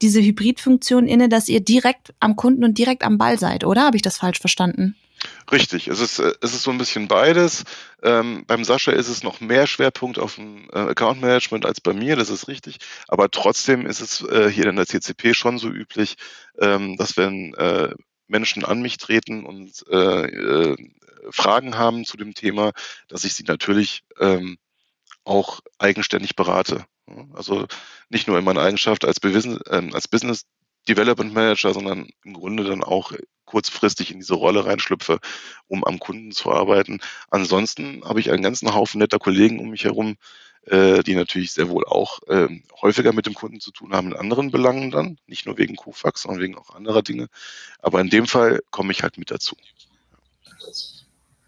diese 0.00 0.20
Hybridfunktion 0.20 1.06
inne, 1.06 1.28
dass 1.28 1.48
ihr 1.48 1.60
direkt 1.60 2.12
am 2.20 2.36
Kunden 2.36 2.64
und 2.64 2.76
direkt 2.76 3.04
am 3.04 3.18
Ball 3.18 3.38
seid, 3.38 3.64
oder? 3.64 3.84
Habe 3.84 3.96
ich 3.96 4.02
das 4.02 4.18
falsch 4.18 4.40
verstanden? 4.40 4.96
Richtig, 5.50 5.86
es 5.86 6.00
ist, 6.00 6.18
äh, 6.18 6.32
es 6.40 6.54
ist 6.54 6.62
so 6.62 6.70
ein 6.70 6.78
bisschen 6.78 7.06
beides. 7.06 7.64
Ähm, 8.02 8.44
beim 8.46 8.64
Sascha 8.64 8.92
ist 8.92 9.08
es 9.08 9.22
noch 9.22 9.40
mehr 9.40 9.66
Schwerpunkt 9.66 10.18
auf 10.18 10.34
dem 10.36 10.68
äh, 10.72 10.78
Account 10.78 11.20
Management 11.20 11.64
als 11.64 11.80
bei 11.80 11.92
mir, 11.92 12.16
das 12.16 12.30
ist 12.30 12.48
richtig. 12.48 12.78
Aber 13.06 13.30
trotzdem 13.30 13.86
ist 13.86 14.00
es 14.00 14.22
äh, 14.22 14.50
hier 14.50 14.66
in 14.66 14.76
der 14.76 14.86
CCP 14.86 15.34
schon 15.34 15.58
so 15.58 15.68
üblich, 15.68 16.16
ähm, 16.58 16.96
dass 16.96 17.16
wenn 17.16 17.54
äh, 17.54 17.90
Menschen 18.26 18.64
an 18.64 18.82
mich 18.82 18.96
treten 18.96 19.44
und 19.44 19.84
äh, 19.90 20.26
äh, 20.26 20.76
Fragen 21.30 21.76
haben 21.78 22.04
zu 22.04 22.16
dem 22.16 22.34
Thema, 22.34 22.72
dass 23.08 23.24
ich 23.24 23.34
sie 23.34 23.44
natürlich 23.44 24.02
ähm, 24.18 24.58
auch 25.24 25.60
eigenständig 25.78 26.36
berate. 26.36 26.84
Also 27.34 27.66
nicht 28.08 28.28
nur 28.28 28.38
in 28.38 28.44
meiner 28.44 28.62
Eigenschaft 28.62 29.04
als, 29.04 29.18
ähm, 29.22 29.94
als 29.94 30.08
Business 30.08 30.46
Development 30.88 31.32
Manager, 31.32 31.72
sondern 31.74 32.08
im 32.24 32.34
Grunde 32.34 32.64
dann 32.64 32.82
auch 32.82 33.12
kurzfristig 33.44 34.10
in 34.10 34.18
diese 34.18 34.34
Rolle 34.34 34.66
reinschlüpfe, 34.66 35.18
um 35.68 35.84
am 35.84 35.98
Kunden 35.98 36.32
zu 36.32 36.50
arbeiten. 36.50 37.00
Ansonsten 37.30 38.02
habe 38.04 38.20
ich 38.20 38.30
einen 38.30 38.42
ganzen 38.42 38.74
Haufen 38.74 38.98
netter 38.98 39.18
Kollegen 39.18 39.60
um 39.60 39.70
mich 39.70 39.84
herum, 39.84 40.16
äh, 40.66 41.02
die 41.02 41.14
natürlich 41.14 41.52
sehr 41.52 41.68
wohl 41.68 41.84
auch 41.84 42.20
äh, 42.28 42.48
häufiger 42.80 43.12
mit 43.12 43.26
dem 43.26 43.34
Kunden 43.34 43.60
zu 43.60 43.72
tun 43.72 43.92
haben 43.92 44.08
in 44.08 44.16
anderen 44.16 44.50
Belangen 44.50 44.90
dann, 44.90 45.18
nicht 45.26 45.46
nur 45.46 45.58
wegen 45.58 45.76
Kofax, 45.76 46.22
sondern 46.22 46.40
wegen 46.40 46.56
auch 46.56 46.74
anderer 46.74 47.02
Dinge. 47.02 47.28
Aber 47.80 48.00
in 48.00 48.10
dem 48.10 48.26
Fall 48.26 48.60
komme 48.70 48.92
ich 48.92 49.02
halt 49.02 49.18
mit 49.18 49.30
dazu. 49.30 49.56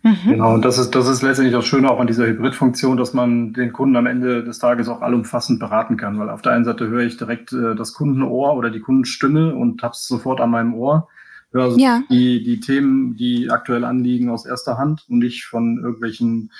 Mhm. 0.04 0.32
Genau, 0.32 0.52
und 0.52 0.66
das 0.66 0.76
ist, 0.76 0.94
das 0.94 1.08
ist 1.08 1.22
letztendlich 1.22 1.54
das 1.54 1.64
Schöne 1.64 1.90
auch 1.90 1.98
an 1.98 2.06
dieser 2.06 2.26
Hybridfunktion, 2.26 2.98
dass 2.98 3.14
man 3.14 3.54
den 3.54 3.72
Kunden 3.72 3.96
am 3.96 4.04
Ende 4.04 4.44
des 4.44 4.58
Tages 4.58 4.86
auch 4.86 5.00
allumfassend 5.00 5.58
beraten 5.58 5.96
kann, 5.96 6.18
weil 6.18 6.28
auf 6.28 6.42
der 6.42 6.52
einen 6.52 6.66
Seite 6.66 6.88
höre 6.88 7.04
ich 7.04 7.16
direkt 7.16 7.54
äh, 7.54 7.74
das 7.74 7.94
Kundenohr 7.94 8.54
oder 8.54 8.68
die 8.68 8.80
Kundenstimme 8.80 9.54
und 9.54 9.82
habe 9.82 9.92
es 9.92 10.06
sofort 10.06 10.42
an 10.42 10.50
meinem 10.50 10.74
Ohr, 10.74 11.08
höre 11.52 11.64
also 11.64 11.78
ja. 11.78 12.02
die, 12.10 12.42
die 12.42 12.60
Themen, 12.60 13.16
die 13.16 13.50
aktuell 13.50 13.82
anliegen, 13.82 14.28
aus 14.28 14.44
erster 14.44 14.76
Hand 14.76 15.06
und 15.08 15.20
nicht 15.20 15.46
von 15.46 15.78
irgendwelchen 15.78 16.50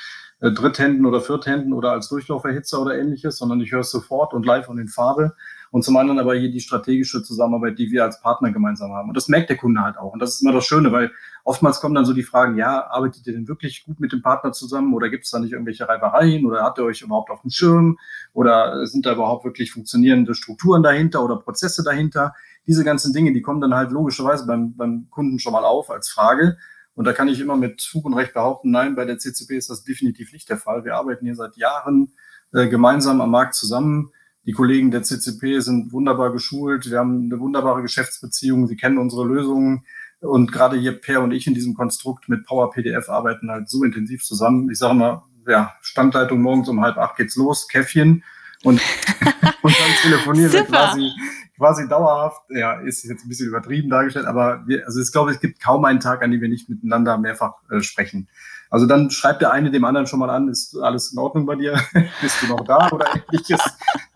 äh, 0.40 0.50
Dritthänden 0.50 1.04
oder 1.04 1.20
Vierthänden 1.20 1.74
oder 1.74 1.92
als 1.92 2.08
Durchlauferhitzer 2.08 2.80
oder 2.80 2.98
ähnliches, 2.98 3.36
sondern 3.36 3.60
ich 3.60 3.72
höre 3.72 3.80
es 3.80 3.90
sofort 3.90 4.32
und 4.32 4.46
live 4.46 4.70
und 4.70 4.78
in 4.78 4.88
Farbe. 4.88 5.34
Und 5.74 5.82
zum 5.82 5.96
anderen 5.96 6.20
aber 6.20 6.36
hier 6.36 6.52
die 6.52 6.60
strategische 6.60 7.24
Zusammenarbeit, 7.24 7.80
die 7.80 7.90
wir 7.90 8.04
als 8.04 8.20
Partner 8.20 8.52
gemeinsam 8.52 8.92
haben. 8.92 9.08
Und 9.08 9.16
das 9.16 9.26
merkt 9.26 9.50
der 9.50 9.56
Kunde 9.56 9.80
halt 9.80 9.98
auch. 9.98 10.12
Und 10.12 10.20
das 10.20 10.36
ist 10.36 10.42
immer 10.42 10.52
das 10.52 10.64
Schöne, 10.66 10.92
weil 10.92 11.10
oftmals 11.42 11.80
kommen 11.80 11.96
dann 11.96 12.04
so 12.04 12.12
die 12.12 12.22
Fragen, 12.22 12.56
ja, 12.56 12.86
arbeitet 12.86 13.26
ihr 13.26 13.32
denn 13.32 13.48
wirklich 13.48 13.84
gut 13.84 13.98
mit 13.98 14.12
dem 14.12 14.22
Partner 14.22 14.52
zusammen 14.52 14.94
oder 14.94 15.10
gibt 15.10 15.24
es 15.24 15.32
da 15.32 15.40
nicht 15.40 15.50
irgendwelche 15.50 15.88
Reibereien 15.88 16.46
oder 16.46 16.62
habt 16.62 16.78
ihr 16.78 16.84
euch 16.84 17.02
überhaupt 17.02 17.28
auf 17.30 17.40
dem 17.40 17.50
Schirm 17.50 17.98
oder 18.32 18.86
sind 18.86 19.04
da 19.04 19.14
überhaupt 19.14 19.44
wirklich 19.44 19.72
funktionierende 19.72 20.36
Strukturen 20.36 20.84
dahinter 20.84 21.24
oder 21.24 21.38
Prozesse 21.38 21.82
dahinter? 21.82 22.34
Diese 22.68 22.84
ganzen 22.84 23.12
Dinge, 23.12 23.32
die 23.32 23.42
kommen 23.42 23.60
dann 23.60 23.74
halt 23.74 23.90
logischerweise 23.90 24.46
beim, 24.46 24.76
beim 24.76 25.08
Kunden 25.10 25.40
schon 25.40 25.54
mal 25.54 25.64
auf 25.64 25.90
als 25.90 26.08
Frage. 26.08 26.56
Und 26.94 27.04
da 27.04 27.12
kann 27.12 27.26
ich 27.26 27.40
immer 27.40 27.56
mit 27.56 27.82
Fug 27.82 28.04
und 28.04 28.14
Recht 28.14 28.32
behaupten, 28.32 28.70
nein, 28.70 28.94
bei 28.94 29.06
der 29.06 29.18
CCP 29.18 29.56
ist 29.56 29.70
das 29.70 29.82
definitiv 29.82 30.32
nicht 30.32 30.48
der 30.48 30.56
Fall. 30.56 30.84
Wir 30.84 30.94
arbeiten 30.94 31.24
hier 31.26 31.34
seit 31.34 31.56
Jahren 31.56 32.12
äh, 32.52 32.68
gemeinsam 32.68 33.20
am 33.20 33.32
Markt 33.32 33.56
zusammen. 33.56 34.12
Die 34.46 34.52
Kollegen 34.52 34.90
der 34.90 35.02
CCP 35.02 35.60
sind 35.60 35.92
wunderbar 35.92 36.32
geschult. 36.32 36.90
Wir 36.90 36.98
haben 36.98 37.30
eine 37.30 37.40
wunderbare 37.40 37.82
Geschäftsbeziehung. 37.82 38.66
Sie 38.66 38.76
kennen 38.76 38.98
unsere 38.98 39.26
Lösungen. 39.26 39.84
Und 40.20 40.52
gerade 40.52 40.78
hier 40.78 40.92
Per 40.92 41.22
und 41.22 41.32
ich 41.32 41.46
in 41.46 41.54
diesem 41.54 41.74
Konstrukt 41.74 42.28
mit 42.28 42.44
Power 42.46 42.70
PDF 42.70 43.08
arbeiten 43.08 43.50
halt 43.50 43.68
so 43.68 43.84
intensiv 43.84 44.22
zusammen. 44.22 44.70
Ich 44.70 44.78
sage 44.78 44.94
mal, 44.94 45.22
ja, 45.46 45.74
Standleitung 45.80 46.40
morgens 46.40 46.68
um 46.68 46.80
halb 46.80 46.96
acht 46.98 47.16
geht's 47.16 47.36
los, 47.36 47.68
Käffchen. 47.68 48.22
Und, 48.62 48.80
und 49.62 49.78
dann 49.78 49.90
telefonieren 50.02 50.52
wir 50.52 50.64
quasi, 50.64 51.10
quasi 51.56 51.88
dauerhaft. 51.88 52.42
Ja, 52.50 52.80
ist 52.80 53.04
jetzt 53.04 53.24
ein 53.24 53.28
bisschen 53.28 53.48
übertrieben 53.48 53.90
dargestellt, 53.90 54.26
aber 54.26 54.62
wir, 54.66 54.86
also 54.86 55.00
ich 55.00 55.12
glaube, 55.12 55.30
es 55.30 55.40
gibt 55.40 55.62
kaum 55.62 55.84
einen 55.84 56.00
Tag, 56.00 56.22
an 56.22 56.30
dem 56.30 56.40
wir 56.40 56.48
nicht 56.48 56.68
miteinander 56.68 57.18
mehrfach 57.18 57.54
äh, 57.70 57.80
sprechen. 57.80 58.28
Also 58.74 58.86
dann 58.86 59.08
schreibt 59.12 59.40
der 59.40 59.52
eine 59.52 59.70
dem 59.70 59.84
anderen 59.84 60.08
schon 60.08 60.18
mal 60.18 60.30
an, 60.30 60.48
ist 60.48 60.76
alles 60.76 61.12
in 61.12 61.18
Ordnung 61.20 61.46
bei 61.46 61.54
dir? 61.54 61.78
Bist 62.20 62.42
du 62.42 62.48
noch 62.48 62.64
da 62.64 62.90
oder 62.90 63.06
ähnliches? 63.14 63.60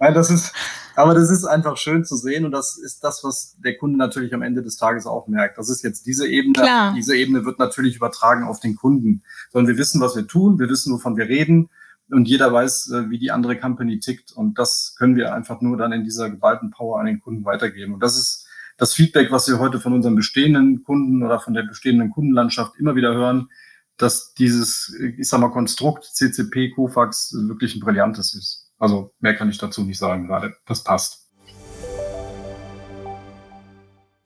Nein, 0.00 0.14
das 0.14 0.32
ist, 0.32 0.52
aber 0.96 1.14
das 1.14 1.30
ist 1.30 1.44
einfach 1.44 1.76
schön 1.76 2.04
zu 2.04 2.16
sehen 2.16 2.44
und 2.44 2.50
das 2.50 2.76
ist 2.76 3.04
das, 3.04 3.22
was 3.22 3.56
der 3.64 3.78
Kunde 3.78 3.96
natürlich 3.96 4.34
am 4.34 4.42
Ende 4.42 4.64
des 4.64 4.76
Tages 4.76 5.06
auch 5.06 5.28
merkt. 5.28 5.58
Das 5.58 5.70
ist 5.70 5.84
jetzt 5.84 6.06
diese 6.06 6.26
Ebene. 6.26 6.54
Klar. 6.54 6.92
Diese 6.96 7.14
Ebene 7.16 7.44
wird 7.44 7.60
natürlich 7.60 7.94
übertragen 7.94 8.42
auf 8.42 8.58
den 8.58 8.74
Kunden, 8.74 9.22
sondern 9.52 9.68
wir 9.68 9.78
wissen, 9.78 10.00
was 10.00 10.16
wir 10.16 10.26
tun, 10.26 10.58
wir 10.58 10.68
wissen, 10.68 10.92
wovon 10.92 11.16
wir 11.16 11.28
reden 11.28 11.70
und 12.10 12.26
jeder 12.26 12.52
weiß, 12.52 12.90
äh, 12.90 13.10
wie 13.10 13.20
die 13.20 13.30
andere 13.30 13.56
Company 13.56 14.00
tickt 14.00 14.32
und 14.32 14.58
das 14.58 14.96
können 14.98 15.14
wir 15.14 15.34
einfach 15.34 15.60
nur 15.60 15.76
dann 15.76 15.92
in 15.92 16.02
dieser 16.02 16.30
geballten 16.30 16.72
Power 16.72 16.98
an 16.98 17.06
den 17.06 17.20
Kunden 17.20 17.44
weitergeben. 17.44 17.94
Und 17.94 18.02
das 18.02 18.18
ist 18.18 18.48
das 18.76 18.92
Feedback, 18.92 19.30
was 19.30 19.46
wir 19.46 19.60
heute 19.60 19.78
von 19.78 19.92
unseren 19.92 20.16
bestehenden 20.16 20.82
Kunden 20.82 21.22
oder 21.22 21.38
von 21.38 21.54
der 21.54 21.62
bestehenden 21.62 22.10
Kundenlandschaft 22.10 22.72
immer 22.76 22.96
wieder 22.96 23.14
hören 23.14 23.50
dass 23.98 24.34
dieses, 24.34 24.94
ich 25.18 25.28
sag 25.28 25.40
mal, 25.40 25.50
Konstrukt 25.50 26.04
CCP 26.04 26.70
Kofax 26.70 27.32
wirklich 27.32 27.74
ein 27.74 27.80
brillantes 27.80 28.34
ist. 28.34 28.70
Also 28.78 29.12
mehr 29.20 29.34
kann 29.36 29.50
ich 29.50 29.58
dazu 29.58 29.82
nicht 29.82 29.98
sagen 29.98 30.26
gerade. 30.26 30.54
Das 30.66 30.84
passt. 30.84 31.26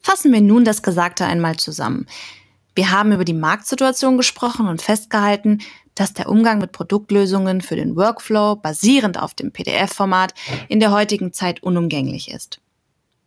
Fassen 0.01 0.33
wir 0.33 0.41
nun 0.41 0.65
das 0.65 0.83
Gesagte 0.83 1.25
einmal 1.25 1.57
zusammen. 1.57 2.07
Wir 2.75 2.91
haben 2.91 3.13
über 3.13 3.25
die 3.25 3.35
Marktsituation 3.35 4.17
gesprochen 4.17 4.67
und 4.67 4.83
festgehalten, 4.83 5.61
dass 5.95 6.15
der 6.15 6.29
Umgang 6.29 6.59
mit 6.59 6.73
Produktlösungen 6.73 7.61
für 7.61 7.77
den 7.77 7.97
Workflow 7.97 8.57
basierend 8.57 9.19
auf 9.19 9.35
dem 9.35 9.53
PDF-Format 9.53 10.35
in 10.69 10.81
der 10.81 10.91
heutigen 10.91 11.33
Zeit 11.33 11.63
unumgänglich 11.63 12.31
ist. 12.31 12.61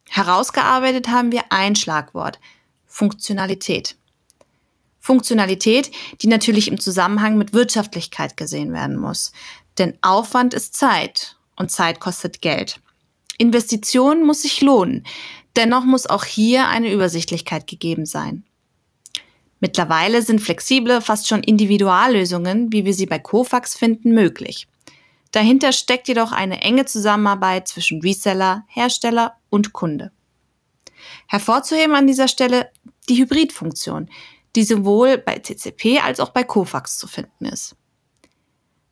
Herausgearbeitet 0.09 1.09
haben 1.09 1.31
wir 1.31 1.43
ein 1.49 1.75
Schlagwort, 1.75 2.39
Funktionalität. 2.85 3.97
Funktionalität, 5.05 5.91
die 6.21 6.27
natürlich 6.27 6.67
im 6.67 6.79
Zusammenhang 6.79 7.37
mit 7.37 7.53
Wirtschaftlichkeit 7.53 8.37
gesehen 8.37 8.73
werden 8.73 8.97
muss. 8.97 9.33
Denn 9.77 9.95
Aufwand 10.01 10.55
ist 10.55 10.75
Zeit 10.75 11.37
und 11.55 11.69
Zeit 11.69 11.99
kostet 11.99 12.41
Geld. 12.41 12.81
Investition 13.37 14.25
muss 14.25 14.41
sich 14.41 14.61
lohnen. 14.61 15.05
Dennoch 15.55 15.83
muss 15.83 16.07
auch 16.07 16.23
hier 16.23 16.69
eine 16.69 16.91
Übersichtlichkeit 16.91 17.67
gegeben 17.67 18.07
sein. 18.07 18.45
Mittlerweile 19.59 20.23
sind 20.23 20.41
flexible, 20.41 20.99
fast 21.01 21.27
schon 21.27 21.43
Individuallösungen, 21.43 22.73
wie 22.73 22.83
wir 22.83 22.95
sie 22.95 23.05
bei 23.05 23.19
Kofax 23.19 23.75
finden, 23.75 24.11
möglich. 24.11 24.67
Dahinter 25.31 25.71
steckt 25.71 26.07
jedoch 26.07 26.31
eine 26.31 26.61
enge 26.61 26.85
Zusammenarbeit 26.85 27.67
zwischen 27.67 28.01
Reseller, 28.01 28.65
Hersteller 28.67 29.35
und 29.51 29.71
Kunde. 29.71 30.11
Hervorzuheben 31.27 31.93
an 31.93 32.07
dieser 32.07 32.27
Stelle 32.27 32.71
die 33.07 33.17
Hybridfunktion, 33.17 34.09
die 34.55 34.63
sowohl 34.63 35.17
bei 35.17 35.39
CCP 35.39 35.99
als 35.99 36.19
auch 36.19 36.29
bei 36.29 36.43
Kofax 36.43 36.97
zu 36.97 37.07
finden 37.07 37.45
ist. 37.45 37.75